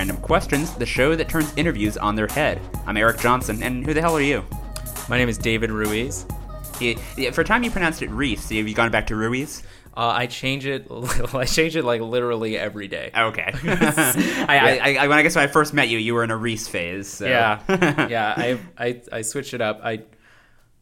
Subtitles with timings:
[0.00, 2.58] Random Questions, the show that turns interviews on their head.
[2.86, 4.42] I'm Eric Johnson, and who the hell are you?
[5.10, 6.24] My name is David Ruiz.
[6.80, 8.48] Yeah, yeah, for a time you pronounced it Reese.
[8.48, 9.62] Have you gone back to Ruiz?
[9.94, 10.86] Uh, I change it.
[11.34, 13.10] I change it like literally every day.
[13.14, 13.52] Okay.
[13.54, 16.36] I, I, I, when I guess when I first met you, you were in a
[16.36, 17.06] Reese phase.
[17.06, 17.26] So.
[17.26, 17.60] Yeah,
[18.08, 18.32] yeah.
[18.34, 19.82] I, I I switched it up.
[19.84, 20.04] I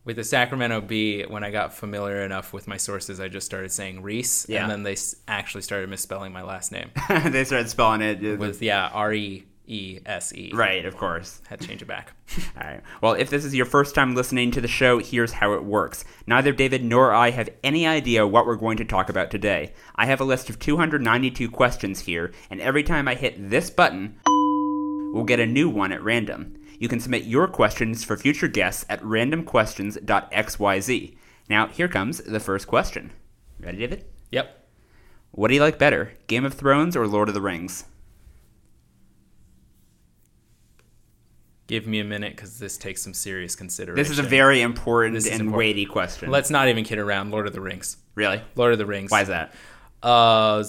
[0.09, 3.71] with the Sacramento Bee when I got familiar enough with my sources, I just started
[3.71, 4.63] saying Reese, Yeah.
[4.63, 4.97] and then they
[5.29, 6.91] actually started misspelling my last name
[7.27, 8.39] they started spelling it.
[8.39, 10.51] with yeah R E E S E.
[10.55, 11.43] right, of course.
[11.47, 12.15] Had to change it back.
[12.59, 12.81] All right.
[13.03, 16.07] Well, if this is your first time listening to the show, here's how it works.
[16.27, 19.75] Neither David nor I have any idea what we're going to talk about today.
[19.95, 24.19] I have a list of 292 questions here, and every time I hit this button,
[25.13, 26.55] we'll get a new one at random.
[26.79, 31.17] You can submit your questions for future guests at randomquestions.xyz.
[31.51, 33.13] Now, here comes the first question.
[33.61, 34.05] Ready, David?
[34.31, 34.55] Yep.
[35.33, 37.85] What do you like better, Game of Thrones or Lord of the Rings?
[41.67, 44.03] Give me a minute because this takes some serious consideration.
[44.03, 45.57] This is a very important and important.
[45.57, 46.31] weighty question.
[46.31, 47.31] Let's not even kid around.
[47.31, 47.99] Lord of the Rings.
[48.15, 48.41] really?
[48.57, 49.11] Lord of the Rings.
[49.11, 49.53] Why is that?
[50.03, 50.65] Uh,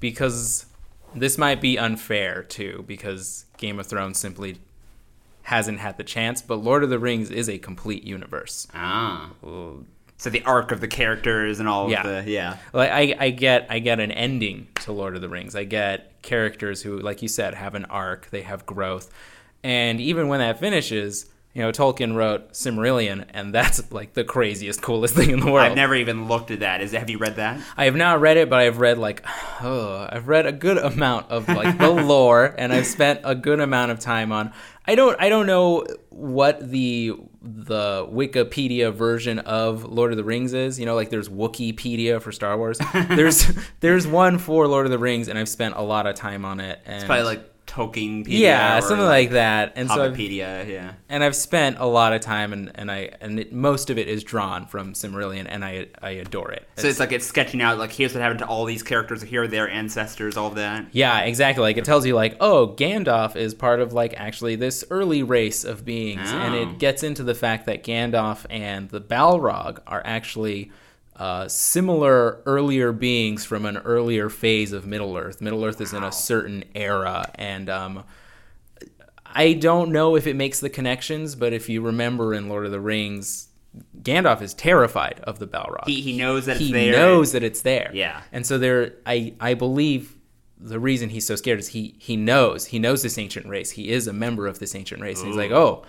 [0.00, 0.66] because
[1.14, 4.58] this might be unfair too, because Game of Thrones simply
[5.46, 8.66] hasn't had the chance, but Lord of the Rings is a complete universe.
[8.74, 9.30] Ah.
[10.18, 12.04] So the arc of the characters and all Yeah.
[12.06, 12.56] of the yeah.
[12.72, 15.54] Like I, I get I get an ending to Lord of the Rings.
[15.54, 19.08] I get characters who, like you said, have an arc, they have growth.
[19.62, 24.82] And even when that finishes, you know, Tolkien wrote Silmarillion, and that's like the craziest,
[24.82, 25.64] coolest thing in the world.
[25.70, 26.82] I've never even looked at that.
[26.82, 27.60] Is have you read that?
[27.76, 29.24] I have not read it, but I've read like,
[29.62, 33.60] oh, I've read a good amount of like the lore, and I've spent a good
[33.60, 34.52] amount of time on.
[34.86, 40.52] I don't, I don't know what the the Wikipedia version of Lord of the Rings
[40.52, 40.80] is.
[40.80, 42.78] You know, like there's Wikipedia for Star Wars.
[43.08, 43.46] There's
[43.80, 46.60] there's one for Lord of the Rings, and I've spent a lot of time on
[46.60, 46.80] it.
[46.84, 48.38] And Probably like Tolkienpedia.
[48.38, 49.74] yeah, or something like that.
[49.76, 50.94] And so I've, yeah.
[51.08, 54.08] and I've spent a lot of time, and and I and it, most of it
[54.08, 56.66] is drawn from Silmarillion, and I I adore it.
[56.76, 59.22] So it's like it's sketching out like here's what happened to all these characters.
[59.22, 60.36] Here are their ancestors.
[60.36, 60.86] All that.
[60.92, 61.62] Yeah, exactly.
[61.62, 65.64] Like it tells you like, oh, Gandalf is part of like actually this early race
[65.64, 66.62] of beings, and Oh.
[66.62, 70.70] it gets into the fact that Gandalf and the Balrog are actually
[71.16, 75.40] uh, similar earlier beings from an earlier phase of Middle Earth.
[75.40, 78.04] Middle Earth is in a certain era, and um,
[79.24, 82.72] I don't know if it makes the connections, but if you remember in Lord of
[82.72, 83.48] the Rings.
[84.00, 86.92] Gandalf is terrified of the Balrog He he knows that it's he there.
[86.92, 87.90] knows that it's there.
[87.92, 88.22] Yeah.
[88.32, 90.16] And so there, I I believe
[90.58, 93.72] the reason he's so scared is he he knows he knows this ancient race.
[93.72, 95.84] He is a member of this ancient race, and he's like, oh,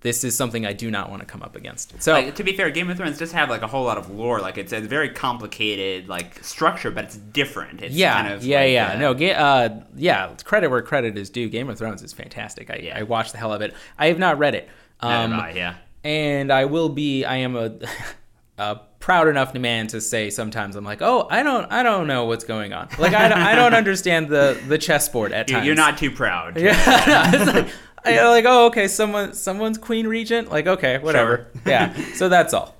[0.00, 2.00] this is something I do not want to come up against.
[2.02, 4.10] So Like, to be fair, Game of Thrones does have like a whole lot of
[4.10, 4.40] lore.
[4.40, 7.82] Like it's a very complicated like structure, but it's different.
[7.82, 8.92] It's yeah, kind of yeah, like, yeah.
[8.92, 10.34] uh, no, ga- uh, yeah.
[10.44, 11.48] Credit where credit is due.
[11.48, 12.70] Game of Thrones is fantastic.
[12.70, 12.98] I Yeah.
[12.98, 13.74] I watched the hell of it.
[13.98, 14.68] I have not read it.
[15.00, 15.74] Um, I, yeah.
[16.04, 17.24] and I will be.
[17.24, 17.72] I am a,
[18.58, 22.24] a proud enough man to say sometimes I'm like, oh, I don't, I don't know
[22.26, 22.88] what's going on.
[22.98, 25.66] Like I, don't- I don't understand the the chessboard at times.
[25.66, 26.56] You're not too proud.
[26.60, 27.68] Yeah, it's like,
[28.04, 30.50] I like, oh, okay, someone, someone's queen regent.
[30.50, 31.48] Like, okay, whatever.
[31.66, 31.94] Yeah.
[32.14, 32.74] So that's all.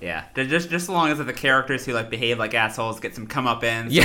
[0.00, 3.26] Yeah, just just as long as the characters who like behave like assholes get some
[3.26, 4.02] comeuppance, Yeah.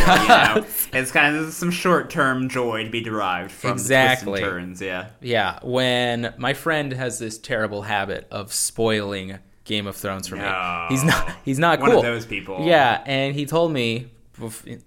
[0.53, 4.40] or, you know, it's kind of some short term joy to be derived from Exactly.
[4.41, 4.81] the twists and turns.
[4.81, 5.59] Yeah, Yeah.
[5.62, 10.44] When my friend has this terrible habit of spoiling Game of Thrones for No.
[10.90, 12.00] me, he's not, he's not one cool.
[12.00, 12.66] of those people.
[12.66, 14.08] Yeah, and he told me,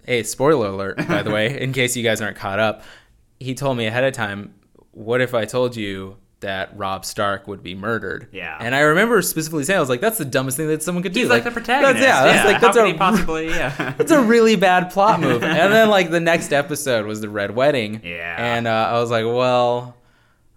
[0.06, 2.84] hey, spoiler alert, by the way, in case you guys aren't caught up.
[3.38, 4.54] He told me ahead of time,
[4.92, 8.28] what if I told you that Robb Stark would be murdered?
[8.32, 8.56] Yeah.
[8.60, 11.12] And I remember specifically saying, I was like, that's the dumbest thing that someone could
[11.12, 11.20] do.
[11.20, 12.00] he's like, the protagonist.
[12.00, 13.48] That's, yeah, that's like that's How a possibly.
[13.50, 15.42] Yeah, It's a really bad plot move.
[15.44, 18.00] and then like the next episode was the Red Wedding.
[18.04, 18.36] Yeah.
[18.38, 19.96] And uh, I was like, well,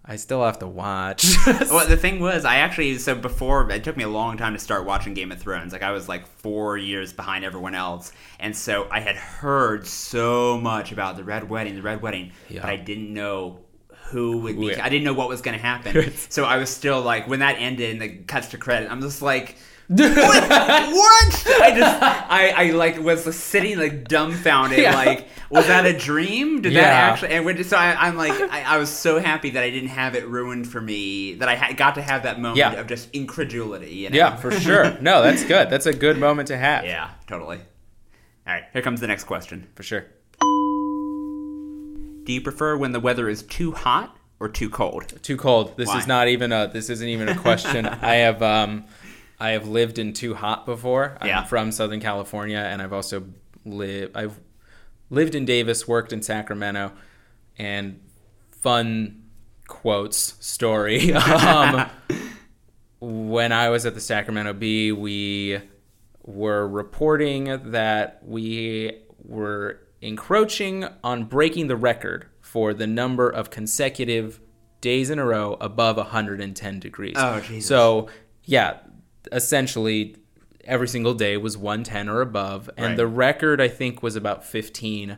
[0.08, 1.36] I still have to watch.
[1.48, 4.60] well, the thing was, I actually so before it took me a long time to
[4.60, 5.72] start watching Game of Thrones.
[5.74, 10.60] Like I was like four years behind everyone else, and so I had heard so
[10.60, 12.62] much about the Red Wedding, the Red Wedding, Yeah.
[12.62, 13.62] but I didn't know
[14.08, 14.74] who would be.
[14.74, 16.14] Who- I didn't know what was going to happen.
[16.30, 19.22] so I was still like, when that ended and the cuts to credit, I'm just
[19.22, 19.58] like.
[19.88, 20.10] what?
[20.10, 21.48] what?
[21.62, 24.80] I just, I, I like was sitting like dumbfounded.
[24.80, 24.96] Yeah.
[24.96, 26.64] Like, was that a dream?
[26.64, 27.34] Did that actually?
[27.34, 30.16] And when, so I, I'm like, I, I was so happy that I didn't have
[30.16, 31.36] it ruined for me.
[31.36, 32.72] That I ha- got to have that moment Yeah.
[32.74, 33.94] of just incredulity.
[33.94, 34.18] You know?
[34.18, 34.98] yeah, for sure.
[35.02, 35.70] No, that's good.
[35.70, 36.84] That's a good moment to have.
[36.84, 37.58] Yeah, totally.
[38.48, 39.68] All right, here comes the next question.
[39.76, 40.06] For sure.
[42.26, 45.22] Do you prefer when the weather is too hot or too cold?
[45.22, 45.78] Too cold.
[45.78, 46.00] This Why?
[46.00, 46.68] is not even a.
[46.72, 47.86] This isn't even a question.
[48.02, 48.86] I have um,
[49.40, 51.18] I have lived in too hot before.
[51.22, 51.44] I'm Yeah.
[51.44, 53.26] from Southern California, and I've also
[53.64, 54.16] lived.
[54.18, 54.40] I've
[55.10, 56.92] lived in Davis, worked in Sacramento,
[57.58, 58.02] and
[58.52, 59.24] fun
[59.68, 61.14] quotes story.
[61.14, 61.90] um,
[63.00, 65.60] when I was at the Sacramento Bee, we
[66.24, 74.40] were reporting that we were encroaching on breaking the record for the number of consecutive
[74.82, 77.16] days in a row above 110 degrees.
[77.18, 77.68] Oh, Jesus.
[77.68, 78.08] So,
[78.44, 78.78] yeah,
[79.32, 80.16] essentially
[80.64, 82.98] every single day was 110 or above, and Right.
[82.98, 85.18] the record I think was about 15.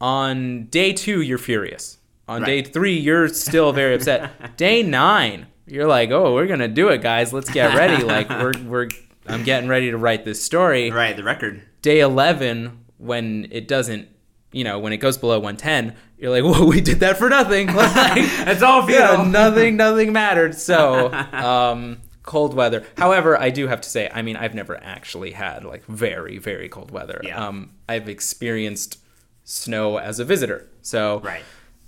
[0.00, 1.98] On day two, you're furious.
[2.28, 4.56] On day three, you're still very upset.
[4.56, 7.32] day nine, you're like, "Oh, we're gonna do it, guys.
[7.32, 8.02] Let's get ready.
[8.02, 8.88] Like, we're we're
[9.28, 11.62] I'm getting ready to write this story." Right, the record.
[11.82, 14.08] Day eleven, when it doesn't,
[14.56, 17.66] you know, when it goes below 110, you're like, well, we did that for nothing."
[17.74, 18.16] Like,
[18.52, 20.54] It's all yeah, nothing, nothing mattered.
[20.54, 22.84] So, um, cold weather.
[22.96, 26.68] However, I do have to say, I mean, I've never actually had like very, very
[26.68, 27.20] cold weather.
[27.22, 27.46] Yeah.
[27.46, 28.98] Um, I've experienced
[29.44, 31.44] snow as a visitor, so Right.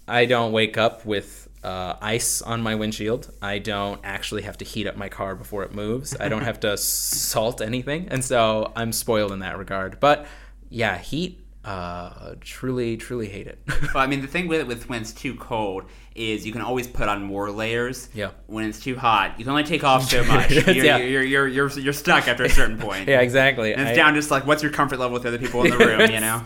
[0.07, 3.33] I don't wake up with uh, ice on my windshield.
[3.43, 6.15] I don't actually have to heat up my car before it moves.
[6.21, 9.99] I don't have to salt anything, and so I'm spoiled in that regard.
[10.01, 10.27] But
[10.71, 11.41] yeah, heat.
[11.65, 13.59] Uh, truly, truly hate it.
[13.93, 15.85] Well, I mean, the thing with it with when it's too cold
[16.15, 18.09] is you can always put on more layers.
[18.15, 18.31] Yeah.
[18.47, 20.51] When it's too hot, you can only take off so much.
[20.51, 20.97] You're, Yeah.
[20.99, 23.07] you're, you're, you're, you're stuck after a certain point.
[23.09, 23.73] yeah, exactly.
[23.75, 25.71] And it's I- down just like what's your comfort level with the other people in
[25.71, 26.43] the room, you know?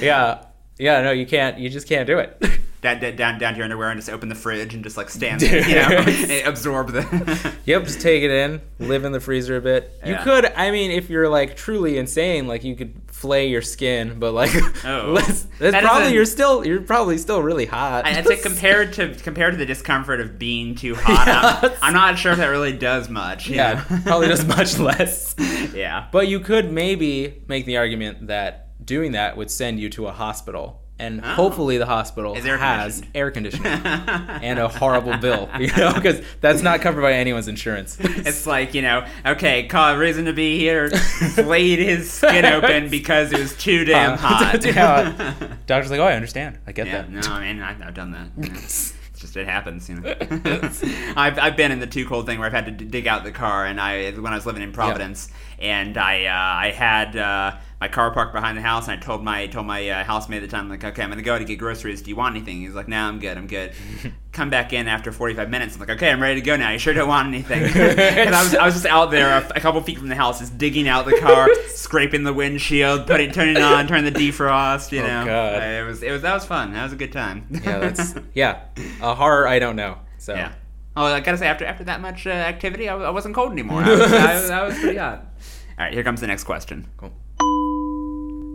[0.00, 0.44] yeah,
[0.78, 1.02] yeah.
[1.02, 1.58] No, you can't.
[1.58, 2.40] You just can't do it.
[2.80, 5.10] down, down, down down to your underwear and just open the fridge and just like
[5.10, 5.74] stand there, you
[6.44, 7.52] know, absorb the.
[7.64, 9.92] Yep, just take it in, live in the freezer a bit.
[10.06, 10.22] You Yeah.
[10.22, 14.32] could, I mean, if you're like truly insane, like you could flay your skin, but
[14.32, 14.52] like,
[14.84, 15.10] Oh.
[15.14, 18.06] let's, that's That probably you're still you're probably still really hot.
[18.06, 22.18] I'd say compared to compared to the discomfort of being too hot, I'm, I'm not
[22.18, 23.48] sure if that really does much.
[23.48, 25.34] you yeah, probably does much less.
[25.74, 26.06] yeah.
[26.12, 30.12] But you could maybe make the argument that doing that would send you to a
[30.12, 31.28] hospital, and Oh.
[31.28, 36.62] hopefully the hospital air has air conditioning and a horrible bill, you know, because that's
[36.62, 37.96] not covered by anyone's insurance.
[38.00, 43.32] It's like, you know, okay, call reason to be here, flayed his skin open because
[43.32, 44.64] it was too damn Uh, hot.
[44.64, 45.32] yeah.
[45.66, 46.58] Doctor's like, oh, I understand.
[46.66, 47.10] I get Yeah, that.
[47.10, 48.28] no, I mean, I've, I've done that.
[48.36, 48.58] you know.
[48.58, 50.14] It's just it happens, you know.
[51.16, 53.24] I've, I've been in the too cold thing where I've had to d- dig out
[53.24, 55.28] the car, and I when I was living in Providence,
[55.58, 59.22] and I uh, I had uh, my car parked behind the house, and I told
[59.22, 61.44] my told my uh, housemate at the time like, okay, I'm gonna go out to
[61.44, 62.02] get groceries.
[62.02, 62.60] Do you want anything?
[62.60, 63.72] He's like, no, I'm good, I'm good.
[64.32, 65.74] Come back in after 45 minutes.
[65.74, 66.70] I'm like, okay, I'm ready to go now.
[66.70, 67.62] You sure don't want anything?
[67.76, 70.40] and I was I was just out there a, a couple feet from the house,
[70.40, 74.90] just digging out the car, scraping the windshield, putting turning it on, turning the defrost.
[74.92, 75.62] You Oh, know, God.
[75.62, 76.72] it was it was that was fun.
[76.72, 77.46] That was a good time.
[77.50, 78.62] Yeah, that's yeah.
[79.00, 79.98] A horror I don't know.
[80.18, 80.52] So Yeah.
[80.96, 83.82] Oh, I gotta say, after after that much uh, activity, I, I wasn't cold anymore.
[83.84, 85.26] I was, I, was, I was pretty hot.
[85.78, 86.88] All right, here comes the next question.
[86.96, 87.12] Cool.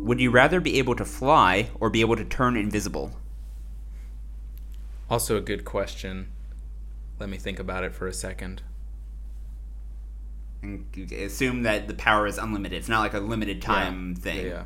[0.04, 3.14] Would you rather be able to fly or be able to turn invisible?
[5.10, 6.28] Also a good question.
[7.20, 8.62] Let me think about it for a second.
[10.62, 12.78] And assume that the power is unlimited.
[12.80, 14.22] It's not like a limited time Yeah.
[14.22, 14.38] thing.
[14.46, 14.64] Yeah, yeah.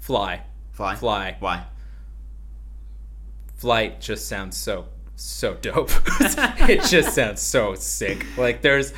[0.00, 0.42] Fly.
[0.72, 0.94] Fly.
[0.96, 1.36] Fly.
[1.40, 1.64] Why?
[3.56, 5.90] Flight just sounds so so dope.
[6.68, 8.26] it just sounds so sick.
[8.36, 8.92] Like there's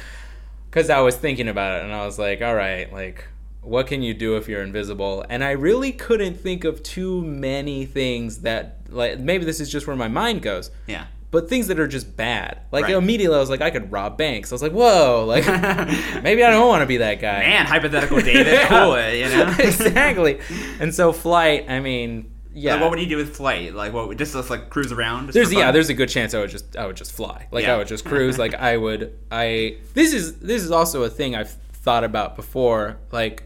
[0.70, 3.24] cuz I was thinking about it and I was like, all right, like
[3.62, 5.24] what can you do if you're invisible?
[5.28, 9.86] And I really couldn't think of too many things that like maybe this is just
[9.86, 10.70] where my mind goes.
[10.86, 11.06] Yeah.
[11.30, 12.60] But things that are just bad.
[12.72, 12.94] Like Right.
[12.94, 14.50] immediately I was like I could rob banks.
[14.50, 15.46] I was like, "Whoa, like
[16.22, 19.54] maybe I don't want to be that guy." Man, hypothetical David, cool you know.
[19.58, 20.40] exactly.
[20.80, 22.72] And so flight, I mean, yeah.
[22.74, 23.74] Like, what would you do with flight?
[23.74, 24.08] Like, what?
[24.08, 25.28] would- Just just like cruise around?
[25.30, 27.46] There's yeah, there's a good chance I would just I would just fly.
[27.52, 27.74] Like Yeah.
[27.74, 28.38] I would just cruise.
[28.38, 32.96] Like I would I this is this is also a thing I've thought about before.
[33.12, 33.44] Like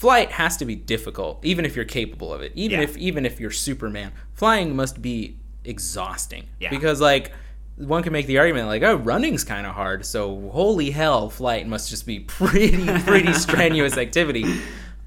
[0.00, 2.52] flight has to be difficult, even if you're capable of it.
[2.54, 2.84] Even Yeah.
[2.84, 6.44] if even if you're Superman, flying must be exhausting.
[6.58, 6.70] Yeah.
[6.70, 7.32] Because like
[7.76, 11.66] one can make the argument like, oh, running's kind of hard, so holy hell, flight
[11.68, 14.44] must just be pretty pretty strenuous activity.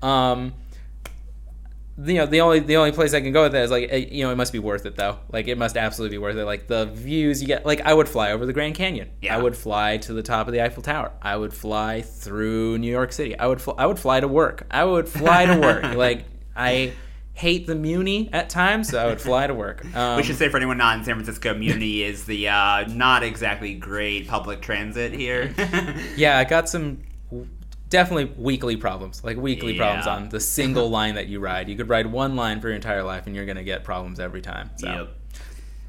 [0.03, 0.53] Um,
[1.97, 4.07] you know the only the only place I can go with that is like eh,
[4.11, 5.19] you know it must be worth it though.
[5.31, 6.45] Like it must absolutely be worth it.
[6.45, 9.11] Like the views you get like I would fly over the Grand Canyon.
[9.21, 9.35] Yeah.
[9.37, 11.11] I would fly to the top of the Eiffel Tower.
[11.21, 13.37] I would fly through New York City.
[13.37, 14.65] I would fl- I would fly to work.
[14.71, 15.83] I would fly to work.
[15.95, 16.93] Like I
[17.33, 19.83] hate the Muni at times so I would fly to work.
[19.95, 23.23] Um, We should say for anyone not in San Francisco, Muni is the uh, not
[23.23, 25.53] exactly great public transit here.
[26.15, 26.99] yeah I got some
[27.93, 31.87] definitely weekly problems like weekly problems on the single line that you ride you could
[31.87, 34.87] ride one line for your entire life and you're gonna get problems every time so
[34.87, 35.15] Yep.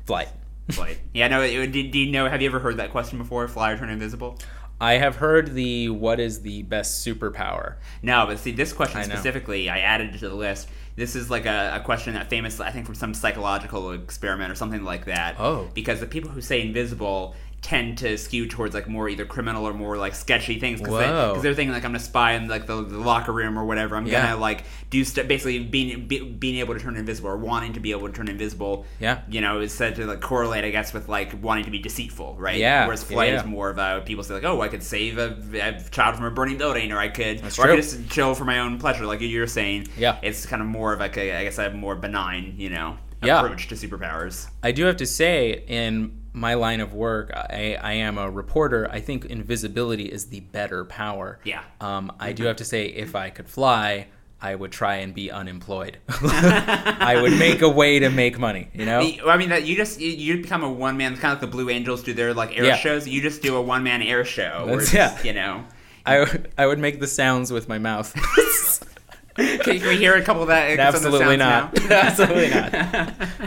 [0.06, 0.28] flight
[0.70, 0.98] Flight.
[1.12, 1.42] Yeah, no.
[1.42, 2.26] it- Do, do you know?
[2.28, 3.46] Have you ever heard that question before?
[3.48, 4.38] Fly or turn invisible?
[4.80, 7.74] I have heard the what is the best superpower?
[8.02, 10.68] No, but see, this question I specifically, I added to the list.
[10.96, 14.54] This is like a, a question that famous, I think, from some psychological experiment or
[14.54, 15.36] something like that.
[15.38, 15.68] Oh.
[15.74, 17.34] Because the people who say invisible
[17.64, 21.40] tend to skew towards like more either criminal or more like sketchy things because they,
[21.42, 23.96] they're thinking like I'm gonna spy in like the, the locker room or whatever.
[23.96, 24.22] I'm Yeah.
[24.32, 25.26] gonna like do stuff.
[25.26, 28.28] basically being be, being able to turn invisible or wanting to be able to turn
[28.28, 28.84] invisible.
[29.00, 29.22] Yeah.
[29.30, 32.36] You know, is said to like correlate, I guess, with like wanting to be deceitful,
[32.38, 32.58] right?
[32.58, 33.40] Yeah, Whereas flight yeah.
[33.40, 36.26] is more of a people say like, oh, I could save a, a child from
[36.26, 37.76] a burning building, or I could, That's or I true.
[37.76, 39.88] could just chill for my own pleasure, like you're saying.
[39.96, 40.18] Yeah.
[40.22, 43.40] It's kind of more of like a, I guess, a more benign, you know, Yeah.
[43.40, 44.48] approach to superpowers.
[44.62, 48.88] I do have to say, in my line of work, I, I am a reporter.
[48.90, 51.38] I think invisibility is the better power.
[51.44, 51.62] Yeah.
[51.80, 54.08] Um, I do have to say, if I could fly,
[54.42, 55.98] I would try and be unemployed.
[56.08, 58.68] I would make a way to make money.
[58.74, 59.00] You know.
[59.26, 61.70] I mean, that you just you, become a one man, kind of like the Blue
[61.70, 62.76] Angels do their like air Yeah.
[62.76, 63.08] shows.
[63.08, 64.64] You just do a one man air show.
[64.66, 65.22] That's- yeah.
[65.22, 65.64] You know.
[66.04, 66.26] I,
[66.58, 68.12] I would make the sounds with my mouth.
[69.36, 70.76] Can, we hear a couple of that?
[70.76, 71.78] the Absolutely not.
[71.90, 72.74] Absolutely not.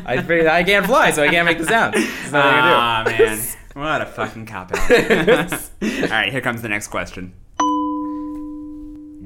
[0.05, 1.95] I, figured I can't fly, so I can't make the sound.
[2.33, 3.11] Ah do.
[3.11, 3.39] man,
[3.73, 4.91] what a fucking cop out!
[4.91, 7.33] All right, here comes the next question.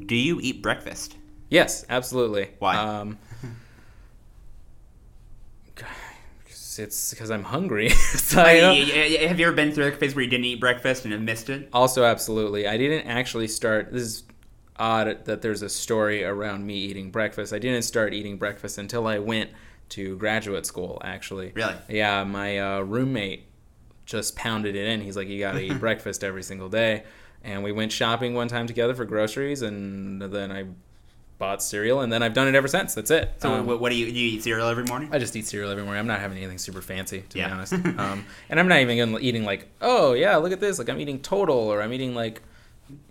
[0.05, 1.15] Do you eat breakfast?
[1.49, 2.49] Yes, absolutely.
[2.59, 2.75] Why?
[2.75, 3.17] Um,
[6.77, 7.89] it's because I'm hungry.
[8.21, 10.29] So I I mean, y- y- have you ever been through a phase where you
[10.29, 11.67] didn't eat breakfast and have missed it?
[11.73, 12.65] Also, absolutely.
[12.65, 13.91] I didn't actually start.
[13.91, 14.23] This is
[14.81, 17.53] odd that there's a story around me eating breakfast.
[17.53, 19.51] I didn't start eating breakfast until I went
[19.89, 21.51] to graduate school, actually.
[21.53, 21.75] Really?
[21.89, 23.43] Yeah, my uh, roommate
[24.05, 25.01] just pounded it in.
[25.01, 27.03] He's like, you got to eat breakfast every single day.
[27.43, 30.65] And we went shopping one time together for groceries, and then I
[31.39, 32.93] bought cereal, and then I've done it ever since.
[32.93, 33.33] That's it.
[33.39, 34.11] So, Um, what, what do you do?
[34.11, 35.09] You eat cereal every morning?
[35.11, 35.99] I just eat cereal every morning.
[35.99, 37.47] I'm not having anything super fancy, to Yeah.
[37.47, 37.73] be honest.
[37.99, 40.77] Um, and I'm not even eating like, oh yeah, look at this.
[40.77, 42.43] Like I'm eating Total, or I'm eating like,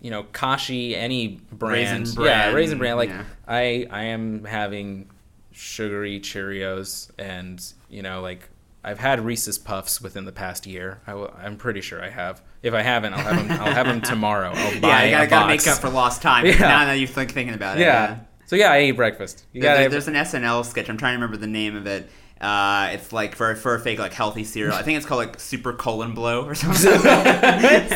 [0.00, 2.00] you know, Kashi, any brand.
[2.06, 2.96] Raisin Yeah, Raisin Bran.
[2.96, 3.25] Like yeah.
[3.46, 5.08] I, I am having
[5.52, 8.49] sugary Cheerios, and you know, like
[8.82, 11.00] I've had Reese's Puffs within the past year.
[11.06, 12.40] I w- I'm pretty sure I have.
[12.62, 13.60] If I haven't, I'll have them.
[13.60, 14.52] I'll have them tomorrow.
[14.54, 16.46] I'll buy yeah, you gotta, gotta make up for lost time.
[16.50, 16.58] Yeah.
[16.58, 17.82] Now that you're thinking about it.
[17.82, 18.20] Yeah.
[18.46, 19.44] So yeah, I ate breakfast.
[19.52, 19.88] You There- gotta.
[19.90, 20.88] there's an SNL sketch.
[20.88, 22.10] I'm trying to remember the name of it.
[22.40, 24.75] Uh, it's like for for a fake like healthy cereal.
[24.75, 26.92] I think it's called like Super Colon Blow or something.
[27.04, 27.92] and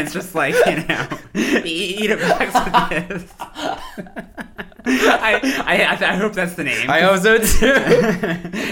[0.00, 1.08] it's just like you know,
[1.64, 3.34] eat, a box of this.
[4.86, 6.88] I, I I hope that's the name.
[6.88, 7.44] I hope so too.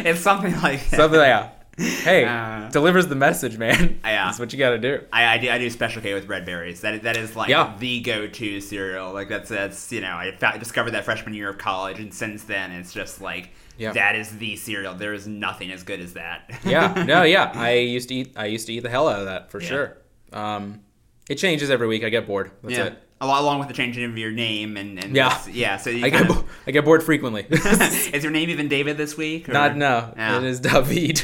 [0.07, 0.81] it's something like.
[0.81, 1.53] Something like that.
[1.79, 4.01] Hey, Uh, delivers the message, man.
[4.03, 4.27] Yeah.
[4.27, 5.01] That's what you got to do.
[5.13, 6.81] I, I do I do special K with red berries.
[6.81, 7.75] That that is like Yeah.
[7.79, 9.13] the go to cereal.
[9.13, 12.45] Like that's that's you know I fa- discovered that freshman year of college, and since
[12.45, 13.93] then it's just like Yeah.
[13.93, 14.95] that is the cereal.
[14.95, 16.51] There is nothing as good as that.
[16.65, 17.53] Yeah, no, yeah.
[17.55, 18.33] I used to eat.
[18.37, 19.69] I used to eat the hell out of that for Yeah.
[19.69, 19.97] sure.
[20.33, 20.81] Um,
[21.29, 22.05] it changes every week.
[22.05, 22.51] I get bored.
[22.63, 22.85] That's yeah.
[22.87, 23.03] it.
[23.21, 25.31] Al- Along with the changing of your name and, and Yeah.
[25.39, 25.77] this- yeah.
[25.79, 27.47] So you I get kind bo- I get bored frequently.
[27.51, 29.49] is your name even David this week?
[29.49, 30.13] or- Not no.
[30.17, 31.23] It is David.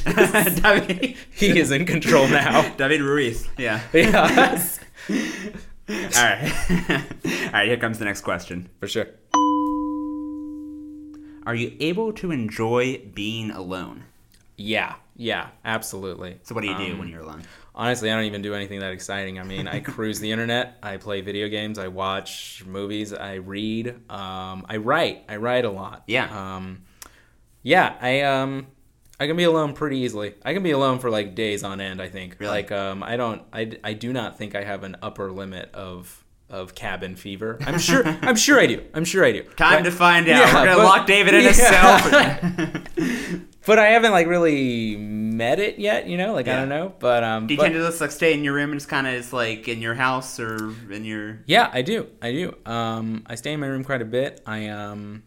[0.63, 1.17] David.
[1.35, 2.75] he is in control now.
[2.77, 3.47] David Ruiz.
[3.59, 3.81] Yeah.
[3.93, 4.59] yeah,
[5.11, 5.17] All
[5.89, 6.59] right.
[6.89, 7.67] All right.
[7.67, 8.69] Here comes the next question.
[8.81, 9.07] for sure.
[11.47, 14.05] Are you able to enjoy being alone?
[14.57, 16.39] Yeah, yeah, absolutely.
[16.43, 17.43] So what do you do Um, when you're alone?
[17.75, 19.39] Honestly, I don't even do anything that exciting.
[19.41, 23.89] I mean, I cruise the internet, I play video games, I watch movies, I read,
[24.11, 25.25] um, I write.
[25.29, 26.05] I write a lot.
[26.07, 26.57] Yeah.
[26.57, 26.83] Um,
[27.63, 28.67] yeah, I um,
[29.19, 30.35] I can be alone pretty easily.
[30.45, 32.03] I can be alone for like days on end.
[32.03, 32.37] I think.
[32.39, 32.51] Really?
[32.53, 33.43] Like um, I don't.
[33.53, 37.59] I, I do not think I have an upper limit of of cabin fever.
[37.67, 38.07] I'm sure.
[38.07, 38.83] I'm sure I do.
[38.95, 39.43] I'm sure I do.
[39.57, 40.39] Time But- to find out.
[40.39, 42.83] Yeah, We're gonna but- lock David in a cell.
[43.65, 46.09] But I haven't like really met it yet.
[46.09, 46.95] You know, like I don't know.
[46.99, 48.89] But um, Do you but- tend to just like stay in your room and just
[48.89, 51.39] kind of just like in your house or in your?
[51.47, 52.09] Yeah, I do.
[52.21, 52.57] I do.
[52.67, 54.43] Um, I stay in my room quite a bit.
[54.47, 55.23] I um,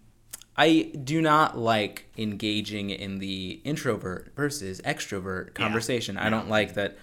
[0.58, 6.17] I do not like engaging in the introvert versus extrovert conversation.
[6.17, 6.98] I don't like that.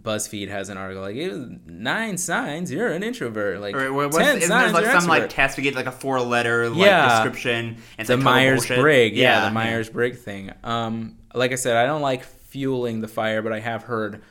[0.00, 1.16] BuzzFeed has an article like
[1.66, 3.60] nine signs you're an introvert.
[3.60, 5.92] Like Or what's, ten isn't signs there like some like test to get like a
[5.92, 7.22] four letter like Yeah.
[7.24, 7.76] description?
[7.98, 9.16] And the Myers Briggs.
[9.16, 9.50] Yeah, the.
[9.50, 10.52] Myers Briggs thing.
[10.64, 14.22] Um, like I said, I don't like fueling the fire, but I have heard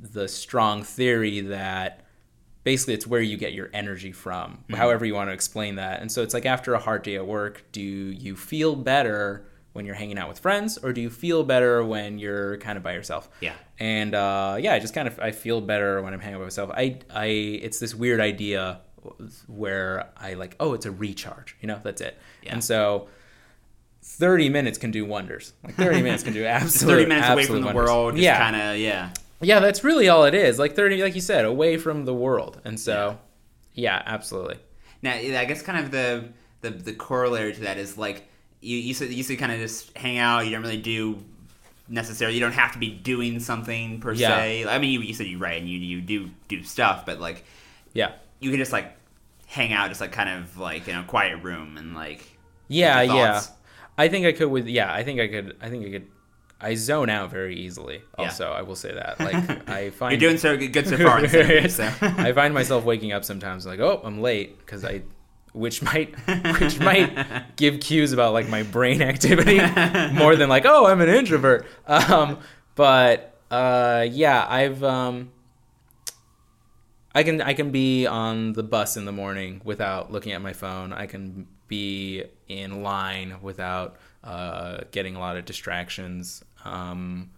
[0.00, 2.00] the strong theory that
[2.64, 4.74] basically it's where you get your energy from, Mm-hmm.
[4.74, 6.00] however you want to explain that.
[6.00, 9.86] And so it's like after a hard day at work, do you feel better when
[9.86, 12.92] you're hanging out with friends, or do you feel better when you're kind of by
[12.92, 13.28] yourself?
[13.40, 13.54] Yeah.
[13.78, 16.44] And uh, yeah, I just kind of I feel better when I'm hanging out by
[16.44, 16.70] myself.
[16.72, 18.80] I I it's this weird idea
[19.46, 22.18] where I like oh it's a recharge, you know that's it.
[22.42, 22.54] Yeah.
[22.54, 23.08] And so.
[24.04, 25.52] 30 minutes can do wonders.
[25.62, 27.88] Like 30 minutes can do absolutely thirty minutes away from the wonders.
[27.88, 28.14] world.
[28.14, 28.36] Just yeah.
[28.36, 29.10] kind of yeah.
[29.40, 30.58] yeah, that's really all it is.
[30.58, 33.20] Like thirty, like you said, away from the world, and so
[33.74, 34.58] yeah, absolutely.
[35.02, 38.28] Now, I guess kind of the the, the corollary to that is like
[38.62, 40.46] you you said you said kind of just hang out.
[40.46, 41.22] You don't really do
[41.88, 42.36] necessarily.
[42.36, 44.28] You don't have to be doing something per Yeah.
[44.28, 44.66] se.
[44.66, 47.44] I mean, you, you said you write and you you do do stuff, but like
[47.92, 48.96] Yeah, you can just like
[49.46, 52.24] hang out, just like kind of like in a quiet room and like
[52.68, 53.42] yeah, yeah.
[53.98, 54.92] I think I could with yeah.
[54.92, 55.56] I think I could.
[55.60, 56.06] I think I could.
[56.64, 57.96] I zone out very easily.
[58.18, 58.24] Yeah.
[58.24, 59.18] Also, I will say that.
[59.20, 61.26] Like I find you're doing so good, so far.
[61.68, 61.90] so.
[62.00, 65.02] I find myself waking up sometimes like, oh, I'm late because I,
[65.52, 66.14] which might,
[66.60, 69.58] which might give cues about like my brain activity
[70.14, 71.66] more than like, oh, I'm an introvert.
[71.86, 72.38] Um,
[72.74, 75.30] but uh, yeah, I've um,
[77.14, 80.52] I can I can be on the bus in the morning without looking at my
[80.52, 80.92] phone.
[80.92, 86.44] I can be in line without uh, getting a lot of distractions.
[86.64, 87.30] Um,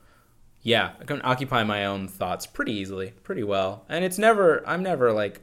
[0.62, 3.84] yeah, I can occupy my own thoughts pretty easily, pretty well.
[3.88, 5.42] And it's never, I'm never like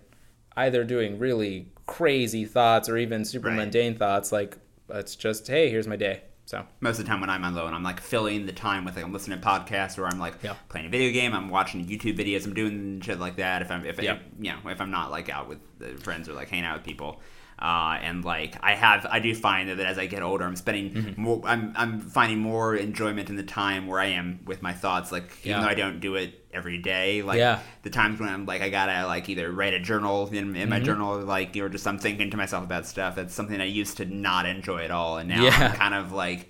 [0.57, 3.57] either doing really crazy thoughts or even super Right.
[3.57, 4.31] mundane thoughts.
[4.31, 4.57] Like,
[4.89, 6.21] it's just, hey, here's my day.
[6.45, 9.05] So, most of the time when I'm alone, I'm like filling the time with like
[9.05, 10.55] I'm listening to podcasts or I'm like Yeah.
[10.69, 13.62] playing a video game, I'm watching YouTube videos, I'm doing shit like that.
[13.62, 14.17] If I'm if Yeah.
[14.39, 16.86] you know if I'm not like out with uh, friends or like hanging out with
[16.86, 17.21] people.
[17.62, 20.91] Uh, and like I have, I do find that as I get older, I'm spending
[20.91, 21.22] Mm-hmm.
[21.22, 21.41] more.
[21.46, 25.12] I'm I'm finding more enjoyment in the time where I am with my thoughts.
[25.12, 25.62] Like even Yeah.
[25.62, 27.60] though I don't do it every day, like Yeah.
[27.84, 30.77] the times when I'm like I gotta like either write a journal in, in my
[30.77, 30.86] Mm-hmm.
[30.86, 33.15] journal, like or just I'm thinking to myself about stuff.
[33.15, 35.70] That's something I used to not enjoy at all, and now Yeah.
[35.72, 36.50] I'm kind of like,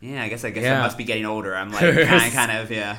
[0.00, 1.54] yeah, I guess I guess I must be getting older.
[1.54, 2.96] I'm like kind, kind of yeah.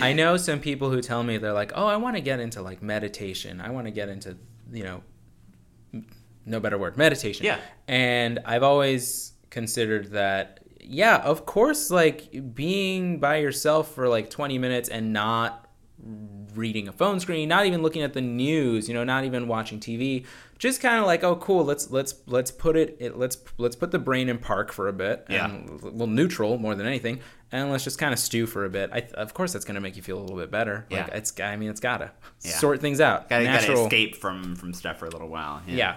[0.00, 2.60] I know some people who tell me they're like, oh, I want to get into
[2.60, 3.60] like meditation.
[3.60, 4.36] I want to get into,
[4.72, 5.02] you know,
[6.46, 7.46] no better word, meditation.
[7.46, 7.58] Yeah.
[7.88, 14.58] And I've always considered that, yeah, of course, like being by yourself for like 20
[14.58, 15.68] minutes and not
[16.54, 19.78] reading a phone screen, not even looking at the news, you know, not even watching
[19.78, 20.26] TV,
[20.58, 23.90] just kind of like, oh, cool, let's let's let's put it, it let's let's put
[23.90, 25.46] the brain in park for a bit, Yeah.
[25.48, 27.20] and well, neutral more than anything,
[27.52, 28.90] and let's just kind of stew for a bit.
[28.92, 30.86] I, of course, that's gonna make you feel a little bit better.
[30.90, 31.16] Like Yeah.
[31.16, 32.10] it's, I mean, it's gotta
[32.42, 32.52] Yeah.
[32.52, 33.28] sort things out.
[33.28, 35.62] gotta, gotta Natural, escape from from stuff for a little while.
[35.66, 35.96] yeah.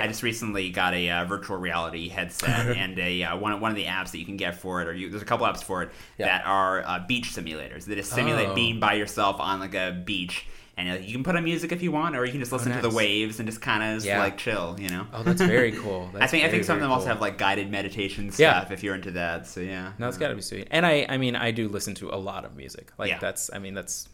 [0.00, 3.76] I just recently got a uh, virtual reality headset and a uh, one one of
[3.76, 5.82] the apps that you can get for it, or you, there's a couple apps for
[5.82, 6.26] it Yeah.
[6.26, 8.54] that are uh, beach simulators that just simulate Oh.
[8.54, 11.82] being by yourself on like a beach, and uh, you can put on music if
[11.82, 14.04] you want, or you can just listen to the Oh, waves and just kind of
[14.04, 14.18] Yeah.
[14.18, 15.06] like chill, you know.
[15.12, 16.10] Oh, that's very cool.
[16.12, 18.58] That's I think I think some of very them also have like guided meditation Yeah.
[18.60, 19.46] stuff if you're into that.
[19.46, 20.66] So yeah, No, it's got to be sweet.
[20.72, 22.90] And I, I mean, I do listen to a lot of music.
[22.98, 23.18] Like Yeah.
[23.20, 24.08] that's, I mean, that's,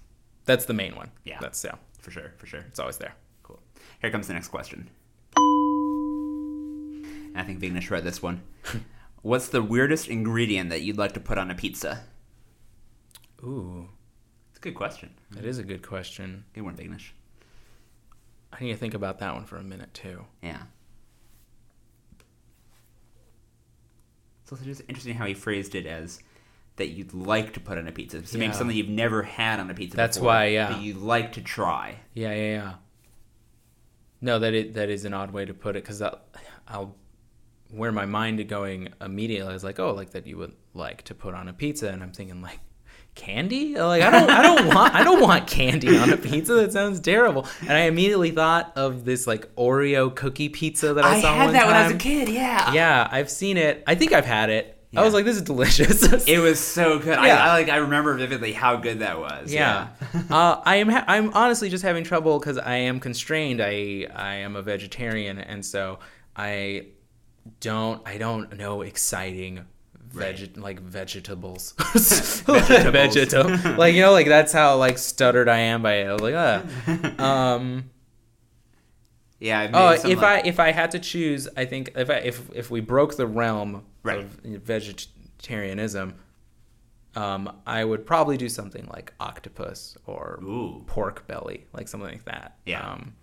[0.44, 1.10] that's the main one.
[1.24, 1.38] Yeah.
[1.40, 2.60] That's yeah, for sure, for sure.
[2.68, 3.14] it's always there.
[3.42, 3.60] Cool.
[4.02, 4.90] Here comes the next question.
[7.34, 8.42] I think Vignesh read this one.
[9.22, 12.04] What's the weirdest ingredient that you'd like to put on a pizza?
[13.42, 13.88] Ooh,
[14.50, 15.10] It's a good question.
[15.30, 16.44] that is a good question.
[16.54, 17.10] Good one, Vignesh.
[18.52, 20.24] I need to think about that one for a minute too.
[20.42, 20.62] Yeah.
[24.44, 26.20] So It's just interesting how he phrased it as
[26.76, 28.24] that you'd like to put on a pizza.
[28.26, 30.70] So maybe something you've never had on a pizza That's before, why, yeah.
[30.72, 31.96] That you'd like to try.
[32.14, 32.72] Yeah, yeah, yeah.
[34.22, 36.94] No, that it that is an odd way to put it because I'll
[37.72, 41.34] where my mind going immediately is like, oh, like that you would like to put
[41.34, 42.60] on a pizza, and I'm thinking like
[43.14, 43.74] candy.
[43.76, 46.54] Like I don't, I don't want, I don't want candy on a pizza.
[46.54, 47.46] That sounds terrible.
[47.60, 51.44] And I immediately thought of this like Oreo cookie pizza that I, I saw had
[51.46, 52.28] one that when I was a kid.
[52.28, 52.72] Yeah.
[52.72, 53.82] Yeah, I've seen it.
[53.86, 54.76] I think I've had it.
[54.96, 56.02] I was like, this is delicious.
[56.28, 57.16] It was so good.
[57.16, 57.44] I, Yeah.
[57.44, 57.68] I like.
[57.68, 59.52] I remember vividly how good that was.
[59.52, 59.88] Yeah,
[60.30, 60.88] uh, I am.
[60.88, 63.60] Ha- I'm honestly just having trouble because I am constrained.
[63.60, 66.00] I I am a vegetarian, and so
[66.34, 66.86] I
[67.60, 68.06] don't.
[68.06, 69.64] I don't know exciting.
[70.12, 73.64] Veg- like vegetables, Vegetables.
[73.78, 76.20] Like you know, like that's how like stuttered I am by it.
[76.20, 76.62] Like, uh.
[77.22, 77.90] um,
[79.38, 79.70] Yeah.
[79.72, 82.70] Oh, if like- I if I had to choose, I think if I if if
[82.72, 84.18] we broke the realm Right.
[84.18, 86.14] of vegetarianism,
[87.14, 90.82] um, I would probably do something like octopus or Ooh.
[90.86, 92.56] pork belly, like something like that.
[92.66, 92.80] Yeah.
[92.80, 93.14] Um,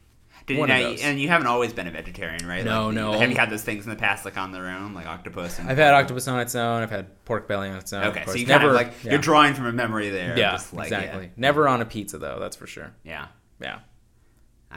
[0.47, 1.01] Did, one of those.
[1.01, 2.63] and you haven't always been a vegetarian, right?
[2.63, 3.19] No, Like, no.
[3.19, 5.59] Have you had those things in the past, like on their own, like octopus?
[5.59, 6.81] And I've had octopus on its own.
[6.81, 8.05] I've had pork belly on its own.
[8.05, 9.11] Okay, so you never kind of like yeah.
[9.11, 10.39] you're drawing from a memory there.
[10.39, 11.31] yeah, like, exactly.
[11.35, 12.37] Never on a pizza though.
[12.39, 12.93] That's for sure.
[13.03, 13.27] Yeah.
[13.59, 13.79] Yeah.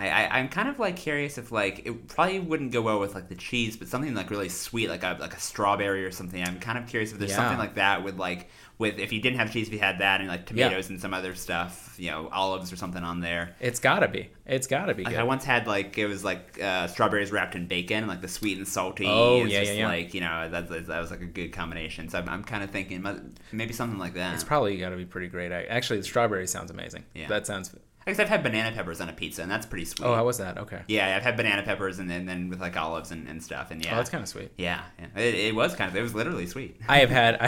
[0.00, 3.14] I, I I'm kind of like curious if like it probably wouldn't go well with
[3.14, 6.42] like the cheese, but something like really sweet, like a like a strawberry or something.
[6.42, 7.36] I'm kind of curious if there's Yeah.
[7.36, 10.20] something like that with like with if you didn't have cheese, if you had that
[10.20, 13.54] and like tomatoes and some other stuff, you know, olives or something on there.
[13.60, 14.30] It's gotta be.
[14.46, 15.16] It's gotta be Like.
[15.16, 18.56] I once had like it was like uh, strawberries wrapped in bacon, like the sweet
[18.56, 19.04] and salty.
[19.06, 19.86] Oh, It's yeah, just yeah, yeah.
[19.88, 22.08] Like you know that that was like a good combination.
[22.08, 23.04] So I'm, I'm kind of thinking
[23.52, 24.32] maybe something like that.
[24.34, 25.52] It's probably gotta be pretty great.
[25.52, 27.04] I- Actually, the strawberry sounds amazing.
[27.14, 27.28] Yeah.
[27.28, 27.74] That sounds.
[28.06, 30.06] I guess I've had banana peppers on a pizza, and that's pretty sweet.
[30.06, 30.56] Oh, how was that?
[30.58, 30.80] Okay.
[30.88, 33.84] yeah, I've had banana peppers, and then, then with like olives and, and stuff, and
[33.84, 34.50] yeah, Oh, that's kind of sweet.
[34.56, 35.06] yeah, yeah.
[35.22, 36.76] It, it was kind of it was literally sweet.
[36.88, 37.46] I have had I,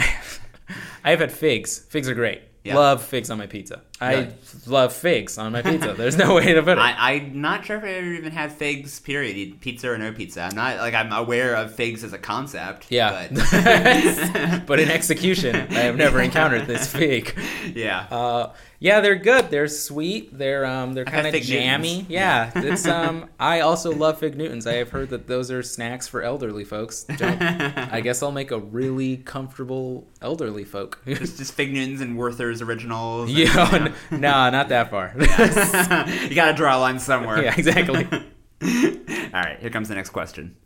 [1.04, 1.78] I have had figs.
[1.78, 2.42] Figs are great.
[2.64, 2.76] Yeah.
[2.76, 3.82] Love figs on my pizza.
[4.00, 4.26] Really?
[4.28, 4.32] I
[4.68, 5.94] love figs on my pizza.
[5.94, 6.80] There's no way to put it.
[6.80, 9.00] I, I'm not sure if I ever even had figs.
[9.00, 9.60] Period.
[9.60, 10.42] Pizza or no pizza.
[10.42, 12.86] I'm not like I'm aware of figs as a concept.
[12.88, 13.26] yeah.
[13.32, 17.36] But, but in execution, I have never encountered this fig.
[17.74, 18.06] yeah.
[18.10, 19.48] Uh, yeah, they're good.
[19.48, 20.36] They're sweet.
[20.36, 21.98] They're um, they're kind of jammy.
[21.98, 22.10] Newtons.
[22.10, 23.30] Yeah, it's um.
[23.38, 24.66] I also love fig Newtons.
[24.66, 27.04] I have heard that those are snacks for elderly folks.
[27.04, 31.00] Don't, I guess I'll make a really comfortable elderly folk.
[31.06, 33.28] just, just Fig Newtons and Werther's originals.
[33.28, 33.94] and, yeah, you know.
[34.10, 35.14] n- nah, not that far.
[35.16, 37.40] you gotta draw a line somewhere.
[37.40, 38.04] Yeah, exactly.
[38.12, 40.56] All right, here comes the next question.